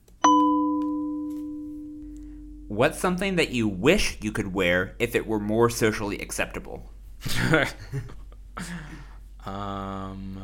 [2.68, 6.90] What's something that you wish you could wear if it were more socially acceptable?
[9.46, 10.38] um.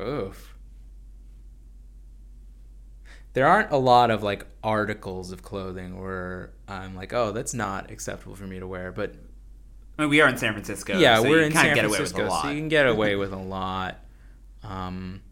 [0.00, 0.54] Oof.
[3.34, 7.90] There aren't a lot of like articles of clothing where I'm like, oh, that's not
[7.90, 8.92] acceptable for me to wear.
[8.92, 9.14] But
[9.98, 10.98] I mean, we are in San Francisco.
[10.98, 12.42] yeah, so we're you in San get away Francisco, with a lot.
[12.42, 13.98] so you can get away with a lot.
[14.62, 15.22] Um,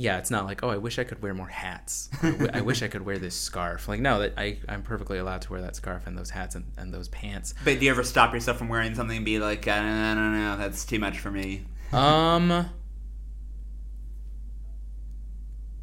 [0.00, 2.08] yeah, it's not like, oh, I wish I could wear more hats.
[2.22, 3.86] Or, I wish I could wear this scarf.
[3.86, 6.64] Like, no, that I I'm perfectly allowed to wear that scarf and those hats and,
[6.78, 7.52] and those pants.
[7.64, 10.14] But do you ever stop yourself from wearing something and be like, I don't, I
[10.14, 11.66] don't know, that's too much for me?
[11.92, 12.70] Um,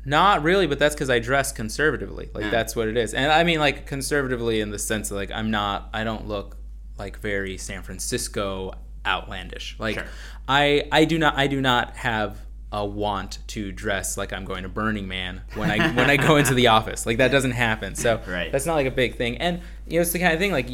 [0.04, 2.30] not really, but that's because I dress conservatively.
[2.34, 2.50] Like Yeah.
[2.50, 5.52] that's what it is, and I mean like conservatively in the sense that like I'm
[5.52, 6.58] not, I don't look
[6.98, 8.74] like very San Francisco
[9.06, 9.76] outlandish.
[9.78, 10.06] Like Sure.
[10.48, 14.64] I, I do not, I do not have a want to dress like I'm going
[14.64, 17.06] to Burning Man when I when I go into the office.
[17.06, 17.96] Like that doesn't happen.
[17.96, 18.52] So Right.
[18.52, 19.38] that's not like a big thing.
[19.38, 20.70] And you know, it's the kind of thing like.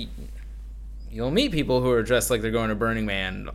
[1.12, 3.48] You'll meet people who are dressed like they're going to Burning Man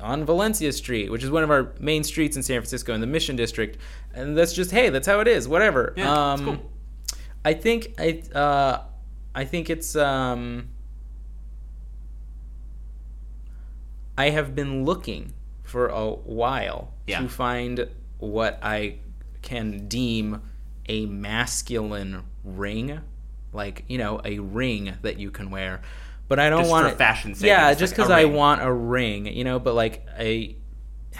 [0.00, 3.06] on Valencia Street, which is one of our main streets in San Francisco in the
[3.06, 3.78] Mission District,
[4.12, 5.46] and that's just hey, that's how it is.
[5.46, 5.94] Whatever.
[5.96, 6.70] Yeah, um, cool.
[7.44, 8.82] I think I uh,
[9.32, 10.70] I think it's um,
[14.18, 17.20] I have been looking for a while Yeah.
[17.20, 17.88] to find
[18.18, 18.96] what I
[19.42, 20.40] can deem
[20.88, 23.00] a masculine ring,
[23.52, 25.82] like you know, a ring that you can wear.
[26.26, 28.32] But I don't Just want for it- fashion's sake, Yeah, just like because I ring.
[28.34, 29.58] want a ring, you know.
[29.58, 30.56] But like a,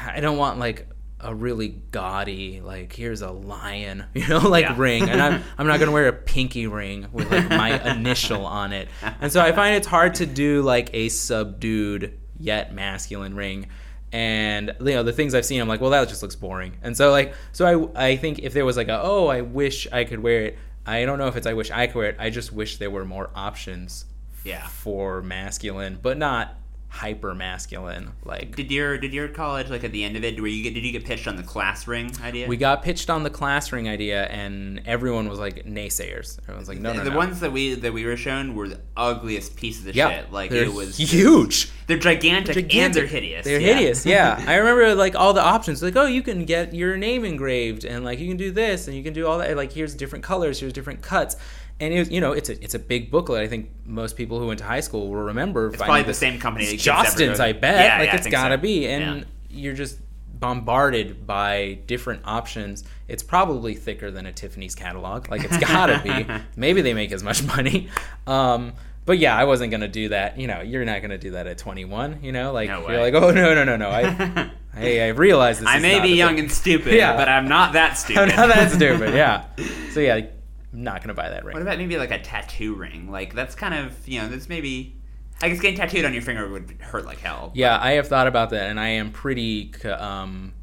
[0.01, 0.89] I don't want like
[1.21, 4.75] a really gaudy like here's a lion, you know, like Yeah.
[4.79, 8.73] ring, and I'm I'm not gonna wear a pinky ring with like my initial on
[8.73, 8.89] it,
[9.21, 13.67] and so I find it's hard to do like a subdued yet masculine ring.
[14.15, 16.75] And you know the things I've seen, I'm like, well, that just looks boring.
[16.83, 19.89] And so like, so I I think if there was like a oh, I wish
[19.91, 20.59] I could wear it.
[20.87, 22.17] I don't know if it's I wish I could wear it.
[22.21, 24.05] I just wish there were more options
[24.45, 24.67] Yeah.
[24.69, 26.55] for masculine, but not
[26.95, 28.13] hyper masculine.
[28.25, 30.41] Like Did your did your college like at the end of it?
[30.41, 32.47] Were you get, did you get pitched on the class ring idea?
[32.47, 36.39] we got pitched on the class ring idea, and everyone was like naysayers.
[36.45, 37.17] Everyone's like, no, no, the no.
[37.17, 40.33] ones that we that we were shown were the ugliest pieces of yeah, shit.
[40.33, 41.73] Like they're it was huge.
[41.87, 43.45] They're gigantic, and they're hideous.
[43.45, 43.75] They're yeah.
[43.75, 44.07] hideous.
[44.07, 45.83] Yeah, I remember like all the options.
[45.83, 48.97] Like, oh, you can get your name engraved, and like you can do this, and
[48.97, 49.57] you can do all that.
[49.57, 51.37] Like, here's different colors, here's different cuts,
[51.81, 53.43] and it was, you know, it's a it's a big booklet.
[53.43, 55.69] I think most people who went to high school will remember.
[55.69, 56.65] It's probably the same company.
[56.67, 57.41] It's kids ever go Jostens.
[57.41, 57.85] I bet.
[57.85, 58.61] Yeah, like yeah, I it's gotta so.
[58.63, 59.25] be, and Yeah.
[59.51, 59.99] you're just
[60.45, 62.85] bombarded by different options.
[63.09, 65.31] It's probably thicker than a Tiffany's catalog.
[65.31, 66.27] Like it's gotta be.
[66.57, 67.89] Maybe they make as much money.
[68.27, 68.73] Um,
[69.07, 70.39] but yeah, I wasn't gonna do that.
[70.39, 72.21] You know, you're not gonna do that at 21.
[72.23, 73.91] You know, like No you're like, oh no, no, no, no.
[73.91, 75.69] I, hey, I realize this.
[75.69, 76.45] I may be young thing.
[76.45, 77.17] and stupid, Yeah.
[77.17, 78.37] but I'm not that I'm stupid.
[78.37, 79.15] not that stupid.
[79.15, 79.45] Yeah.
[79.93, 80.29] So yeah, I'm
[80.75, 81.55] not gonna buy that ring.
[81.55, 83.11] What about maybe like a tattoo ring?
[83.11, 84.97] Like that's kind of you know that's maybe.
[85.43, 87.51] I guess getting tattooed on your finger would hurt like hell.
[87.55, 90.55] Yeah, I have thought about that, and I am pretty, um,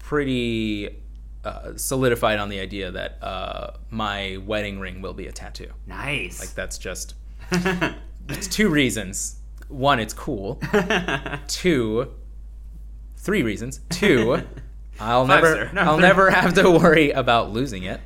[0.00, 0.88] pretty
[1.44, 5.70] uh, solidified on the idea that uh, my wedding ring will be a tattoo.
[5.86, 6.40] Nice.
[6.40, 7.14] Like that's just
[8.28, 9.36] it's two reasons.
[9.68, 10.60] One, it's cool.
[11.48, 12.12] Two,
[13.16, 13.80] three reasons.
[13.90, 14.42] Two,
[15.00, 15.72] I'll Five, never.
[15.72, 16.02] No, I'll three.
[16.02, 18.00] never have to worry about losing it.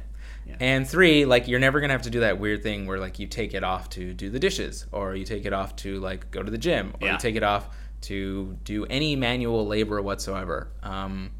[0.60, 3.26] And three, like you're never gonna have to do that weird thing where like you
[3.26, 6.42] take it off to do the dishes, or you take it off to like go
[6.42, 7.12] to the gym, or Yeah.
[7.14, 7.68] you take it off
[8.02, 10.68] to do any manual labor whatsoever.
[10.82, 11.30] Um,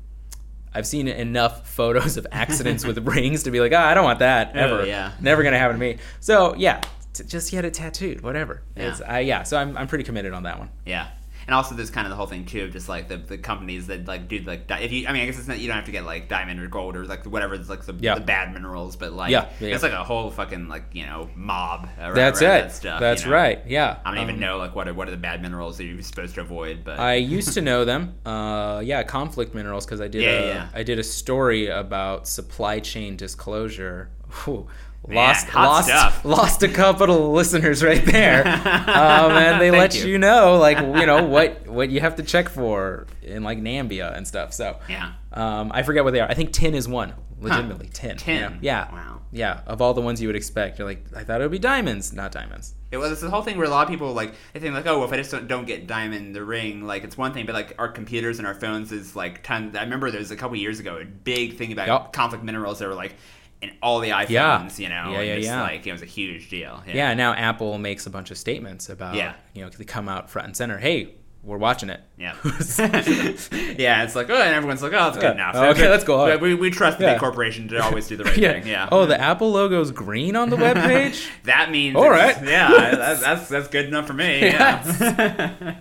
[0.75, 4.21] I've seen enough photos of accidents with rings to be like, ah, I don't want
[4.21, 4.87] that ever.
[4.87, 5.13] yeah.
[5.21, 5.99] Never gonna happen to me.
[6.21, 6.81] So yeah,
[7.13, 8.63] t- just get it tattooed, whatever.
[8.77, 9.19] Yeah.
[9.19, 9.43] Yeah.
[9.43, 10.71] So I'm, I'm pretty committed on that one.
[10.87, 11.09] Yeah.
[11.47, 13.87] And also, there's kind of the whole thing too of just like the, the companies
[13.89, 15.77] that like do like di- if you I mean I guess it's not you don't
[15.77, 18.15] have to get like diamond or gold or like whatever it's like the, Yeah.
[18.17, 21.29] the bad minerals but like Yeah, yeah, it's like a whole fucking like you know
[21.35, 22.63] mob around, That's around it.
[22.63, 23.37] that stuff, That's you know?
[23.37, 23.63] right.
[23.67, 23.99] Yeah.
[24.05, 26.01] I don't even Um, know like what are, what are the bad minerals that you're
[26.03, 28.15] supposed to avoid but I used to know them.
[28.25, 30.69] Uh, yeah, conflict minerals because I did Yeah, a, yeah.
[30.75, 34.11] I did a story about supply chain disclosure.
[34.45, 34.69] Whew.
[35.07, 36.25] Man, lost hot lost stuff.
[36.25, 40.07] lost a couple of listeners right there, um, and they let you.
[40.07, 40.19] you.
[40.19, 44.29] know like you know what what you have to check for in like Nambia and
[44.29, 44.53] stuff.
[44.53, 46.29] So yeah um, I forget what they are.
[46.29, 47.15] I think tin is one.
[47.41, 48.11] Legitimately, tin.
[48.11, 48.41] you Tin.
[48.43, 48.59] know?
[48.61, 48.93] Yeah.
[48.93, 49.21] Wow.
[49.33, 49.61] Yeah.
[49.67, 52.13] Of all the ones you would expect, you're like, I thought it would be diamonds,
[52.13, 52.75] not diamonds.
[52.91, 54.99] It was the whole thing where a lot of people like they think like oh
[54.99, 57.47] well, if I just don't, don't get diamond in the ring like it's one thing
[57.47, 59.75] but like our computers and our phones is like ton.
[59.75, 62.13] I remember there was a couple years ago a big thing about Yup.
[62.13, 63.15] conflict minerals that were like
[63.63, 64.69] in all the iPhones Yeah.
[64.77, 65.63] you know Yeah, yeah, just, yeah.
[65.63, 67.13] like it was a huge deal Yeah.
[67.15, 69.35] Now Apple makes a bunch of statements about, Yeah.
[69.55, 70.79] you know, they come out front and center.
[70.79, 72.01] Hey, we're watching it.
[72.19, 72.35] Yeah.
[72.45, 75.55] yeah, it's like, oh, and everyone's like, oh, it's good enough.
[75.55, 76.39] Okay, let's go on.
[76.41, 77.13] We, we trust the Yeah.
[77.15, 78.67] big corporation to always do the right thing.
[78.67, 78.91] Yeah.
[78.93, 81.27] Oh, the Apple logo's green on the webpage?
[81.45, 81.97] That means.
[81.97, 82.37] all right.
[82.45, 84.41] Yeah, that's, that's, that's good enough for me.
[84.41, 85.75] Yeah.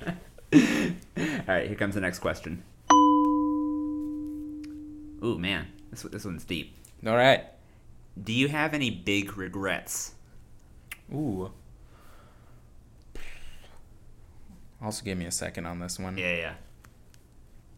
[0.54, 0.62] All
[1.48, 2.64] right, here comes the next question.
[5.24, 5.68] Ooh, man.
[5.92, 6.74] This, this one's deep.
[7.06, 7.44] All right.
[8.22, 10.14] Do you have any big regrets?
[11.14, 11.52] Ooh.
[14.82, 16.18] Also, give me a second on this one.
[16.18, 16.54] Yeah, yeah.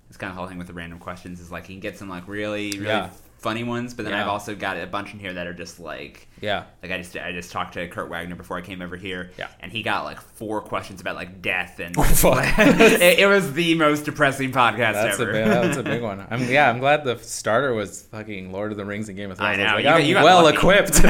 [0.10, 2.10] It's kind of whole thing with the random questions is like you can get some
[2.10, 3.10] like really, really Yeah.
[3.42, 4.22] Funny ones, but then Yeah.
[4.22, 6.64] I've also got a bunch in here that are just like Yeah.
[6.84, 9.48] Like I just I just talked to Kurt Wagner before I came over here, Yeah.
[9.60, 12.46] and he got like four questions about like death and Oh, fuck.
[12.60, 15.32] it, it was the most depressing podcast That's a ever.
[15.32, 16.26] big, that's a big one.
[16.30, 16.70] I'm yeah.
[16.70, 19.70] I'm glad the starter was fucking Lord of the Rings and Game of I Thrones.
[19.70, 19.76] know.
[19.78, 20.58] was like, you I'm you well lucky.
[20.58, 21.04] equipped.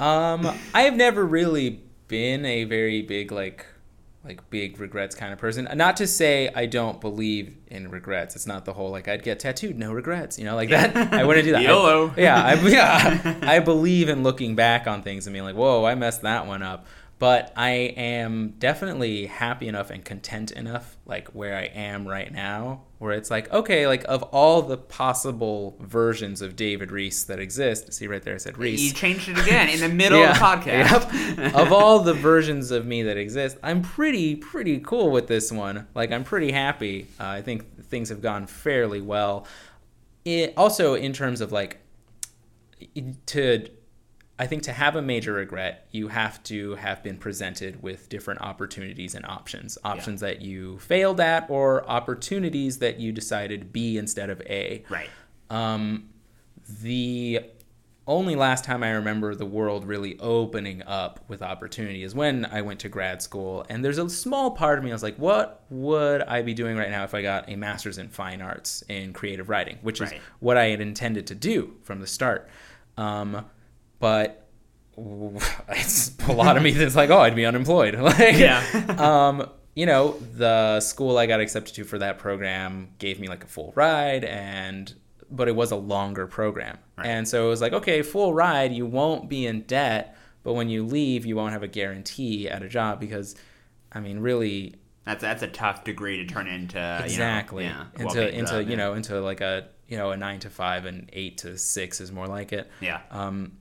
[0.00, 3.66] um, I have never really been a very big like
[4.24, 5.68] like big regrets kind of person.
[5.74, 8.36] Not to say I don't believe in regrets.
[8.36, 10.38] It's not the whole like I'd get tattooed, no regrets.
[10.38, 10.96] You know, like that.
[11.12, 11.62] I wouldn't do that.
[12.16, 13.38] I- yeah, I, yeah.
[13.42, 16.62] I believe in looking back on things and being like, whoa, I messed that one
[16.62, 16.86] up.
[17.22, 22.80] But I am definitely happy enough and content enough, like where I am right now,
[22.98, 27.92] where it's like, okay, like of all the possible versions of David Reese that exist,
[27.92, 28.80] see right there, I said Reese.
[28.80, 31.36] you changed it again in the middle of the podcast.
[31.38, 31.54] Yep.
[31.54, 35.86] of all the versions of me that exist, I'm pretty pretty cool with this one.
[35.94, 37.06] Like I'm pretty happy.
[37.20, 39.46] Uh, I think things have gone fairly well.
[40.24, 41.78] It also in terms of like
[43.26, 43.68] to
[44.42, 48.40] I think to have a major regret, you have to have been presented with different
[48.40, 49.78] opportunities and options.
[49.84, 54.84] Options that you failed at or opportunities that you decided B instead of A.
[54.88, 55.08] right.
[55.48, 56.08] Um,
[56.82, 57.40] the
[58.08, 62.62] only last time I remember the world really opening up with opportunity is when I
[62.62, 63.64] went to grad school.
[63.68, 66.76] And there's a small part of me I was like, what would I be doing
[66.76, 70.10] right now if I got a master's in fine arts in creative writing, which is
[70.10, 70.20] Right.
[70.40, 72.48] what I had intended to do from the start.
[72.96, 73.44] Um,
[74.02, 74.48] but
[75.68, 77.94] it's a lot of me that's like, oh, I'd be unemployed.
[78.00, 78.60] like, Yeah.
[78.98, 83.44] um, you know, the school I got accepted to for that program gave me like
[83.44, 84.92] a full ride and
[85.30, 86.78] but it was a longer program.
[86.98, 87.06] Right.
[87.06, 90.68] And so it was like, okay, full ride, you won't be in debt, but when
[90.68, 93.36] you leave, you won't have a guarantee at a job because
[93.92, 94.74] I mean, really
[95.06, 98.52] That's that's a tough degree to turn into you know, exactly yeah, into well-paid into
[98.52, 98.76] job, you yeah.
[98.76, 102.10] know, into like a, you know, a 9 to 5 and 8 to 6 is
[102.10, 103.52] more like it yeah um,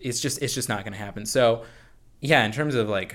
[0.00, 1.26] it's just it's just not going to happen.
[1.26, 1.64] So,
[2.20, 3.14] yeah, in terms of like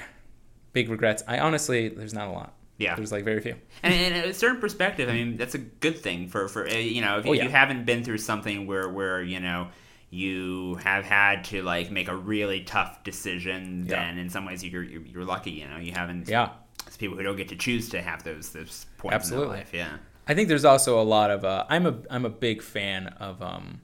[0.73, 2.53] big regrets, I honestly there's not a lot.
[2.77, 2.95] Yeah.
[2.95, 3.55] there's like very few.
[3.83, 7.01] And in a certain perspective, I mean, that's a good thing for for uh, you
[7.01, 7.43] know if you, Oh, yeah.
[7.43, 9.67] you haven't been through something where where you know
[10.09, 13.85] you have had to like make a really tough decision.
[13.87, 13.97] Yeah.
[14.07, 15.51] Then in some ways you're you're, you're lucky.
[15.51, 16.27] You know, you haven't.
[16.27, 16.49] Yeah,
[16.87, 19.45] It's people who don't get to choose to have those those points Absolutely.
[19.45, 19.73] in their life.
[19.73, 19.97] Yeah.
[20.27, 23.41] I think there's also a lot of uh, I'm a I'm a big fan of
[23.43, 23.81] um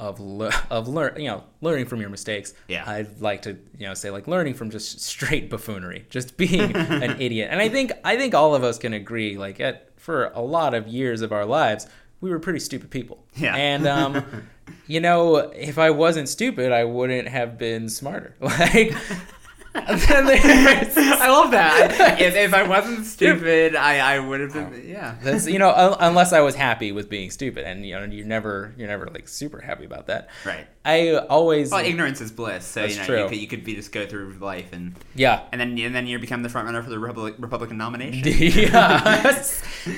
[0.00, 2.54] of le- of learn you know learning from your mistakes.
[2.68, 2.84] Yeah.
[2.86, 7.20] I'd like to you know say like learning from just straight buffoonery, just being an
[7.20, 7.48] idiot.
[7.50, 10.74] And I think I think all of us can agree like at for a lot
[10.74, 11.86] of years of our lives
[12.20, 13.24] we were pretty stupid people.
[13.36, 13.54] Yeah.
[13.56, 14.24] And um
[14.86, 18.34] you know if I wasn't stupid I wouldn't have been smarter.
[18.40, 19.37] Like And then there's-
[19.74, 22.16] I love that.
[22.20, 24.72] if, if I wasn't stupid, I, I would have been.
[24.74, 24.76] Oh.
[24.76, 25.16] Yeah.
[25.22, 28.26] That's you know, un- unless I was happy with being stupid, and you know, you're
[28.26, 30.30] never, you're never like super happy about that.
[30.44, 30.66] Right.
[30.84, 32.64] I always, Well, ignorance is bliss.
[32.64, 33.22] So you know true.
[33.22, 36.06] you could, you could be just go through life and yeah, and then and then
[36.06, 38.22] you become the front runner for the Republic, Republican nomination.
[38.26, 39.44] yeah,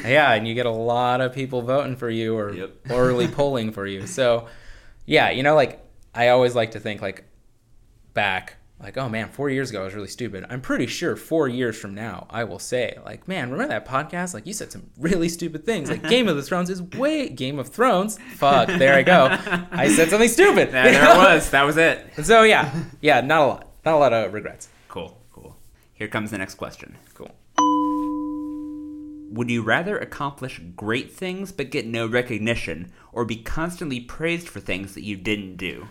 [0.04, 2.70] yeah, and you get a lot of people voting for you or Yep.
[2.90, 4.06] early polling for you.
[4.06, 4.48] So,
[5.06, 5.80] yeah, you know, like
[6.14, 7.24] I always like to think like
[8.14, 10.44] back, like, oh man, four years ago I was really stupid.
[10.48, 14.32] I'm pretty sure four years from now I will say, like, man, remember that podcast?
[14.34, 15.90] Like, you said some really stupid things.
[15.90, 18.18] Like, Game of the Thrones is way Game of Thrones.
[18.36, 19.36] Fuck, there I go.
[19.70, 20.70] I said something stupid.
[20.72, 21.50] Yeah, there it was.
[21.50, 22.06] That was it.
[22.30, 24.68] So yeah, yeah, not a lot, not a lot of regrets.
[24.88, 25.16] Cool.
[25.32, 25.56] Cool.
[25.94, 26.96] Here comes the next question.
[27.14, 27.30] Cool.
[29.32, 34.60] Would you rather accomplish great things but get no recognition, or be constantly praised for
[34.60, 35.88] things that you didn't do?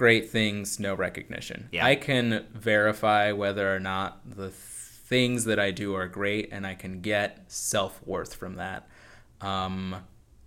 [0.00, 1.68] Great things, no recognition.
[1.72, 1.84] Yeah.
[1.84, 6.74] I can verify whether or not the things that I do are great, and I
[6.74, 8.88] can get self worth from that.
[9.42, 9.96] Um,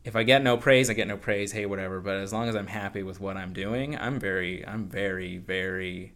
[0.04, 1.52] if I get no praise, I get no praise.
[1.52, 2.02] Hey, whatever.
[2.02, 6.14] But as long as I'm happy with what I'm doing, I'm very, I'm very, very,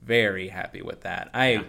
[0.00, 1.28] very happy with that.
[1.34, 1.62] I Yeah.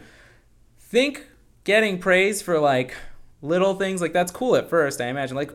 [0.80, 1.28] think
[1.66, 2.96] getting praise for like
[3.42, 5.02] little things like that's cool at first.
[5.02, 5.52] I imagine like.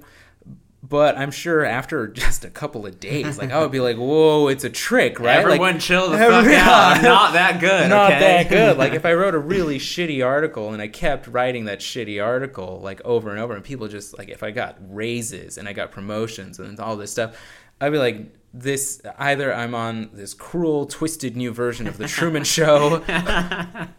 [0.89, 4.49] But I'm sure after just a couple of days, like I would be like, "Whoa,
[4.49, 6.97] it's a trick, right?" Like, Everyone chill the fuck out.
[6.97, 7.89] I'm not that good.
[7.89, 8.21] not okay?
[8.21, 8.77] that good.
[8.77, 12.81] Like if I wrote a really shitty article and I kept writing that shitty article
[12.83, 15.91] like over and over, and people just like if I got raises and I got
[15.91, 17.37] promotions and all this stuff,
[17.81, 22.45] I'd be like, this either I'm on this cruel, twisted new version of the Truman
[22.45, 23.03] Show,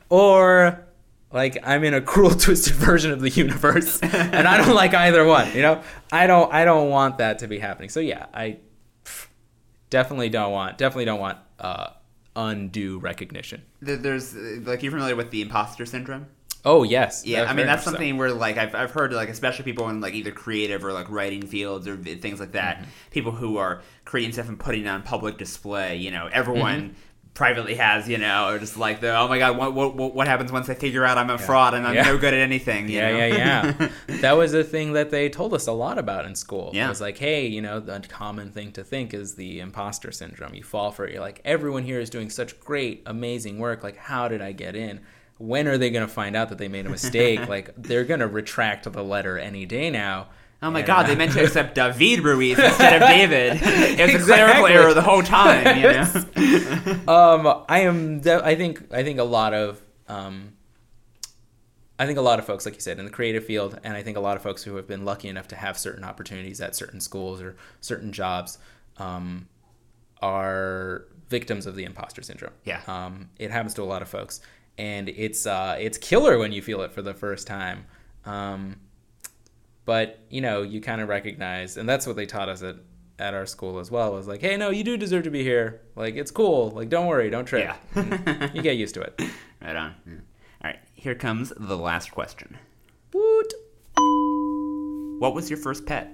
[0.09, 0.86] or
[1.31, 5.25] like I'm in a cruel, twisted version of the universe, and I don't like either
[5.25, 5.53] one.
[5.53, 7.89] You know, I don't, I don't want that to be happening.
[7.89, 8.57] So yeah, I
[9.89, 11.89] definitely don't want, definitely don't want uh,
[12.35, 13.63] undue recognition.
[13.81, 16.27] There's uh, like you're familiar with the imposter syndrome.
[16.65, 17.91] Oh yes, Yeah, I mean that's much so.
[17.91, 21.09] something where like I've, I've heard like especially people in like either creative or like
[21.09, 22.77] writing fields or things like that.
[22.77, 22.89] Mm-hmm.
[23.11, 25.95] People who are creating stuff and putting it on public display.
[25.97, 26.93] You know, everyone Mm-hmm.
[27.37, 30.51] Privately has you know or just like the oh my god what what, what- happens
[30.51, 32.01] once they figure out I'm a fraud and I'm Yeah.
[32.01, 32.89] no good at anything.
[32.89, 33.17] You Yeah, know?
[33.27, 33.89] yeah, yeah.
[34.21, 36.71] that was a thing that they told us a lot about in school.
[36.73, 36.87] Yeah.
[36.87, 40.53] It was like, hey, you know, the common thing to think is the imposter syndrome.
[40.55, 41.13] You fall for it.
[41.13, 43.83] You're like, everyone here is doing such great, amazing work.
[43.83, 44.99] Like, how did I get in?
[45.37, 47.47] When are they going to find out that they made a mistake?
[47.55, 50.27] like, they're going to retract the letter any day now.
[50.61, 53.61] Oh my god, they meant to accept David Ruiz instead of David.
[53.99, 55.77] It was a clerical error the whole time.
[55.77, 57.07] You know?
[57.07, 58.21] um, I am.
[58.21, 58.91] de- I think.
[58.91, 59.81] I think a lot of.
[60.07, 60.53] Um,
[61.99, 64.03] I think a lot of folks, like you said, in the creative field, and I
[64.03, 66.75] think a lot of folks who have been lucky enough to have certain opportunities at
[66.75, 68.59] certain schools or certain jobs,
[68.97, 69.47] um,
[70.21, 72.53] are victims of the imposter syndrome.
[72.65, 72.81] Yeah.
[72.87, 74.41] Um, it happens to a lot of folks,
[74.77, 77.85] and it's uh, it's killer when you feel it for the first time.
[78.25, 78.79] Um,
[79.87, 82.75] but you know, you kind of recognize, and that's what they taught us at
[83.17, 84.13] at our school as well.
[84.13, 85.81] Was like, hey, no, you do deserve to be here.
[85.95, 86.69] Like, it's cool.
[86.71, 87.73] Like, don't worry, don't trip.
[87.95, 88.51] Yeah.
[88.53, 89.19] You get used to it.
[89.61, 89.95] right on.
[90.05, 90.13] All
[90.65, 92.57] right, here comes the last question.
[93.13, 93.53] Woot.
[95.19, 96.11] What was your first pet?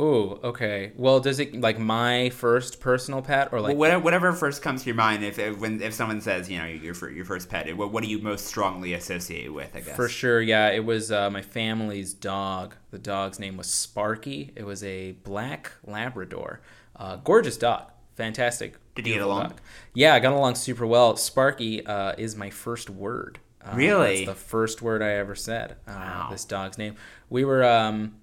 [0.00, 0.92] Oh, okay.
[0.94, 4.82] Well, does it like my first personal pet or like Well, whatever, whatever first comes
[4.82, 7.76] to your mind, if, if when if someone says you know your your first pet,
[7.76, 9.74] what, what do you most strongly associate with?
[9.74, 10.68] I guess For sure, yeah.
[10.70, 12.76] It was uh, my family's dog.
[12.92, 14.52] The dog's name was Sparky.
[14.54, 16.60] It was a black Labrador.
[16.94, 17.90] Uh, gorgeous dog.
[18.14, 18.76] Fantastic.
[18.94, 19.48] Did you get along?
[19.48, 19.60] Dog.
[19.94, 21.16] Yeah, I got along super well.
[21.16, 23.40] Sparky uh, is my first word.
[23.64, 24.24] Uh, Really?
[24.24, 25.72] That's the first word I ever said.
[25.88, 26.28] Uh, Wow.
[26.30, 26.94] This dog's name.
[27.30, 27.64] We were.
[27.64, 28.14] Um,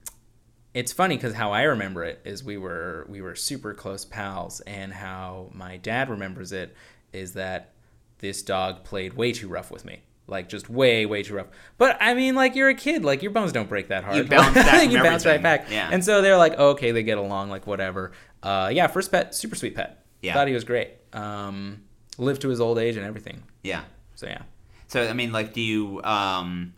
[0.76, 4.60] it's funny because how I remember it is we were we were super close pals,
[4.62, 6.76] and how my dad remembers it
[7.14, 7.72] is that
[8.20, 11.48] this dog played way too rough with me, like just way way too rough.
[11.78, 14.18] But I mean, like you're a kid, like your bones don't break that hard.
[14.18, 15.72] You bounce back you bounce right back.
[15.72, 15.90] Yeah.
[15.90, 18.12] And so they're like, oh, okay, they get along, like whatever.
[18.44, 20.06] Uh, yeah, first pet, super sweet pet.
[20.22, 20.34] Yeah.
[20.34, 20.90] thought he was great.
[21.14, 21.84] Um,
[22.18, 23.44] lived to his old age and everything.
[23.64, 23.84] yeah.
[24.16, 24.42] So yeah.
[24.88, 26.74] So I mean, like, do you um,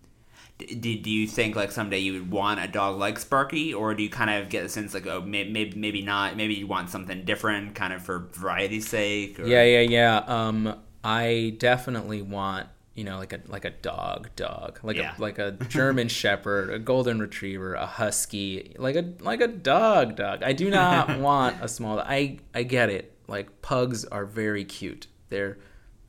[0.57, 4.03] do, do you think like someday you would want a dog like Sparky, or do
[4.03, 6.89] you kind of get the sense like oh maybe maybe, maybe not, maybe you want
[6.89, 9.39] something different, kind of for variety's sake?
[9.39, 9.45] Or...
[9.45, 10.17] Yeah, yeah, yeah.
[10.27, 15.13] Um, I definitely want you know like a like a dog, dog, like Yeah.
[15.15, 20.15] a like a German Shepherd, a Golden Retriever, a Husky, like a like a dog,
[20.15, 20.41] dog.
[20.41, 21.99] I do not want a small.
[21.99, 23.13] I I get it.
[23.27, 25.05] Like pugs are very cute.
[25.29, 25.59] They're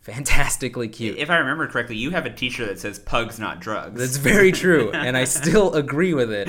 [0.09, 1.18] fantastically cute.
[1.18, 4.53] If I remember correctly, you have a T-shirt that says "Pugs, not drugs." That's very
[4.53, 6.49] true, and I still agree with it.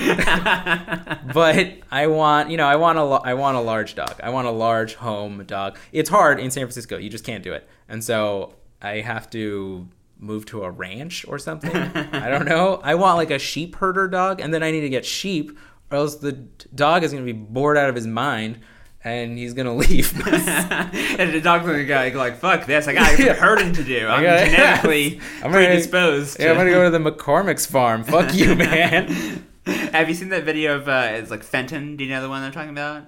[1.34, 4.16] but I want, you know, I want a, I want a large dog.
[4.24, 5.78] I want a large home dog.
[5.92, 6.98] It's hard in San Francisco.
[6.98, 7.68] You just can't do it.
[7.90, 9.88] And so I have to
[10.18, 11.76] move to a ranch or something.
[11.76, 12.80] I don't know.
[12.84, 15.58] I want like a sheep herder dog, and then I need to get sheep,
[15.92, 18.60] or else the dog is gonna be bored out of his mind.
[19.04, 20.12] And he's gonna leave.
[20.28, 22.88] and the dog's gonna go like, "Fuck this!
[22.88, 23.34] I got Yeah.
[23.34, 24.08] herding to do.
[24.08, 28.04] I'm gotta- genetically I'm gonna- predisposed." yeah, I'm gonna go to the McCormick's farm.
[28.04, 29.46] Fuck you, man.
[29.66, 31.96] Have you seen that video of uh, it's like Fenton?
[31.96, 33.04] Do you know the one I'm talking about?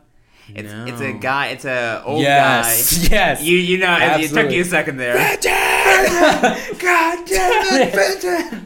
[0.50, 1.48] It's it's a guy.
[1.48, 3.08] It's a old yes, guy.
[3.16, 3.44] yes.
[3.44, 5.16] You you know it, it took you a second there.
[6.80, 7.94] God damn it,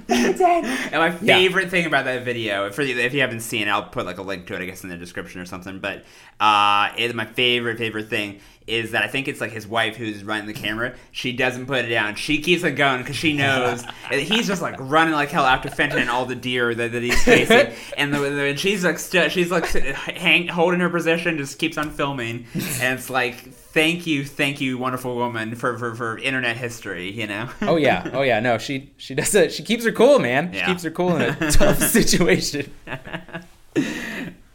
[0.08, 0.66] Fenton!
[0.66, 4.06] and my favorite thing about that video, for if you haven't seen, it, I'll put
[4.06, 5.80] like a link to it, I guess, in the description or something.
[5.80, 6.06] But
[6.40, 10.24] uh, it, my favorite favorite thing is that I think it's like his wife who's
[10.24, 10.96] running the camera.
[11.12, 12.16] She doesn't put it down.
[12.16, 15.70] She keeps it going because she knows that he's just like running like hell after
[15.70, 17.74] Fenton and all the deer that, that he's chasing.
[17.98, 21.78] and the, the, and she's like st- she's like hang, holding her position, just keeps
[21.78, 22.46] on filming.
[22.82, 27.12] And it's like, thank you, thank you, wonderful woman, for for, for internet history.
[27.12, 27.50] You know.
[27.62, 28.40] Oh yeah, oh yeah.
[28.40, 29.54] No, she she does it.
[29.54, 30.52] She keeps her cool, man.
[30.52, 30.66] Yeah.
[30.66, 32.72] She keeps her cool in a tough situation.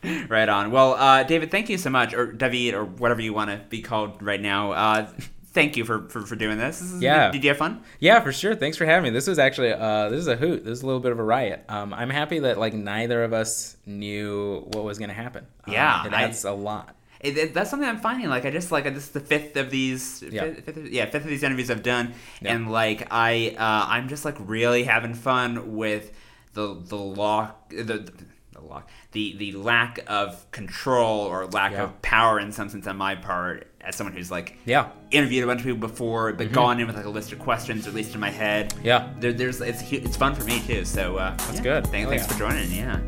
[0.29, 0.71] right on.
[0.71, 3.83] Well, uh, David, thank you so much, or David, or whatever you want to be
[3.83, 4.73] called right now.
[4.73, 5.09] Uh,
[5.53, 6.79] thank you for, for, for doing this.
[6.81, 7.31] This is- Yeah.
[7.31, 7.83] Did you have fun?
[7.99, 8.55] Yeah, for sure.
[8.55, 9.11] Thanks for having me.
[9.11, 10.65] This was actually uh, this is a hoot.
[10.65, 11.65] This is a little bit of a riot.
[11.69, 15.47] Um, I'm happy that like neither of us knew what was going to happen.
[15.67, 16.97] Um, Yeah, it I- adds a lot.
[17.21, 18.31] It, it- that's something I'm finding.
[18.31, 20.45] Like, I just like this is the fifth of these, Yeah.
[20.45, 22.55] fifth, fifth of- yeah, fifth of these interviews I've done, Yeah.
[22.55, 26.11] and like I, uh, I'm just like really having fun with
[26.55, 28.13] the the lock, the, the,
[28.53, 31.85] the lock, the the lack of control or lack Yeah.
[31.85, 35.47] of power in some sense on my part as someone who's like Yeah, interviewed a
[35.47, 38.15] bunch of people before, but gone in with like a list of questions, at least
[38.15, 38.75] in my head.
[38.83, 39.09] yeah.
[39.21, 40.85] There, there's it's it's fun for me too.
[40.85, 41.87] So uh, that's good.
[41.89, 42.33] Thanks, thanks yeah.
[42.33, 42.71] for joining.
[42.73, 43.01] Yeah.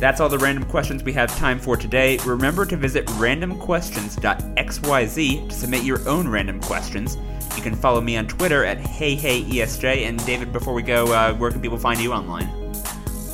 [0.00, 2.18] That's all the random questions we have time for today.
[2.26, 7.16] Remember to visit randomquestions.xyz to submit your own random questions.
[7.56, 10.08] You can follow me on Twitter at HeyHeyESJ.
[10.08, 12.63] And David, before we go, uh, where can people find you online?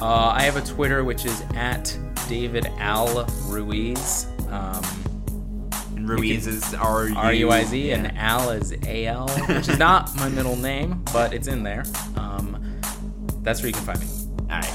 [0.01, 1.97] Uh, I have a Twitter which is at
[2.29, 4.27] David Al Ruiz.
[4.49, 4.83] Um,
[5.97, 7.97] And Ruiz is R R U I Z yeah.
[7.97, 11.85] and Al is A L, which is not my middle name, but it's in there.
[12.17, 12.57] Um,
[13.43, 14.07] that's where you can find me.
[14.51, 14.75] All right.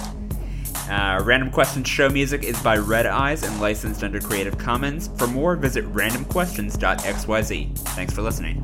[0.87, 5.09] Uh, Random Questions show music is by Red Eyes and licensed under Creative Commons.
[5.17, 7.77] For more, visit randomquestions.xyz.
[7.79, 8.63] Thanks for listening.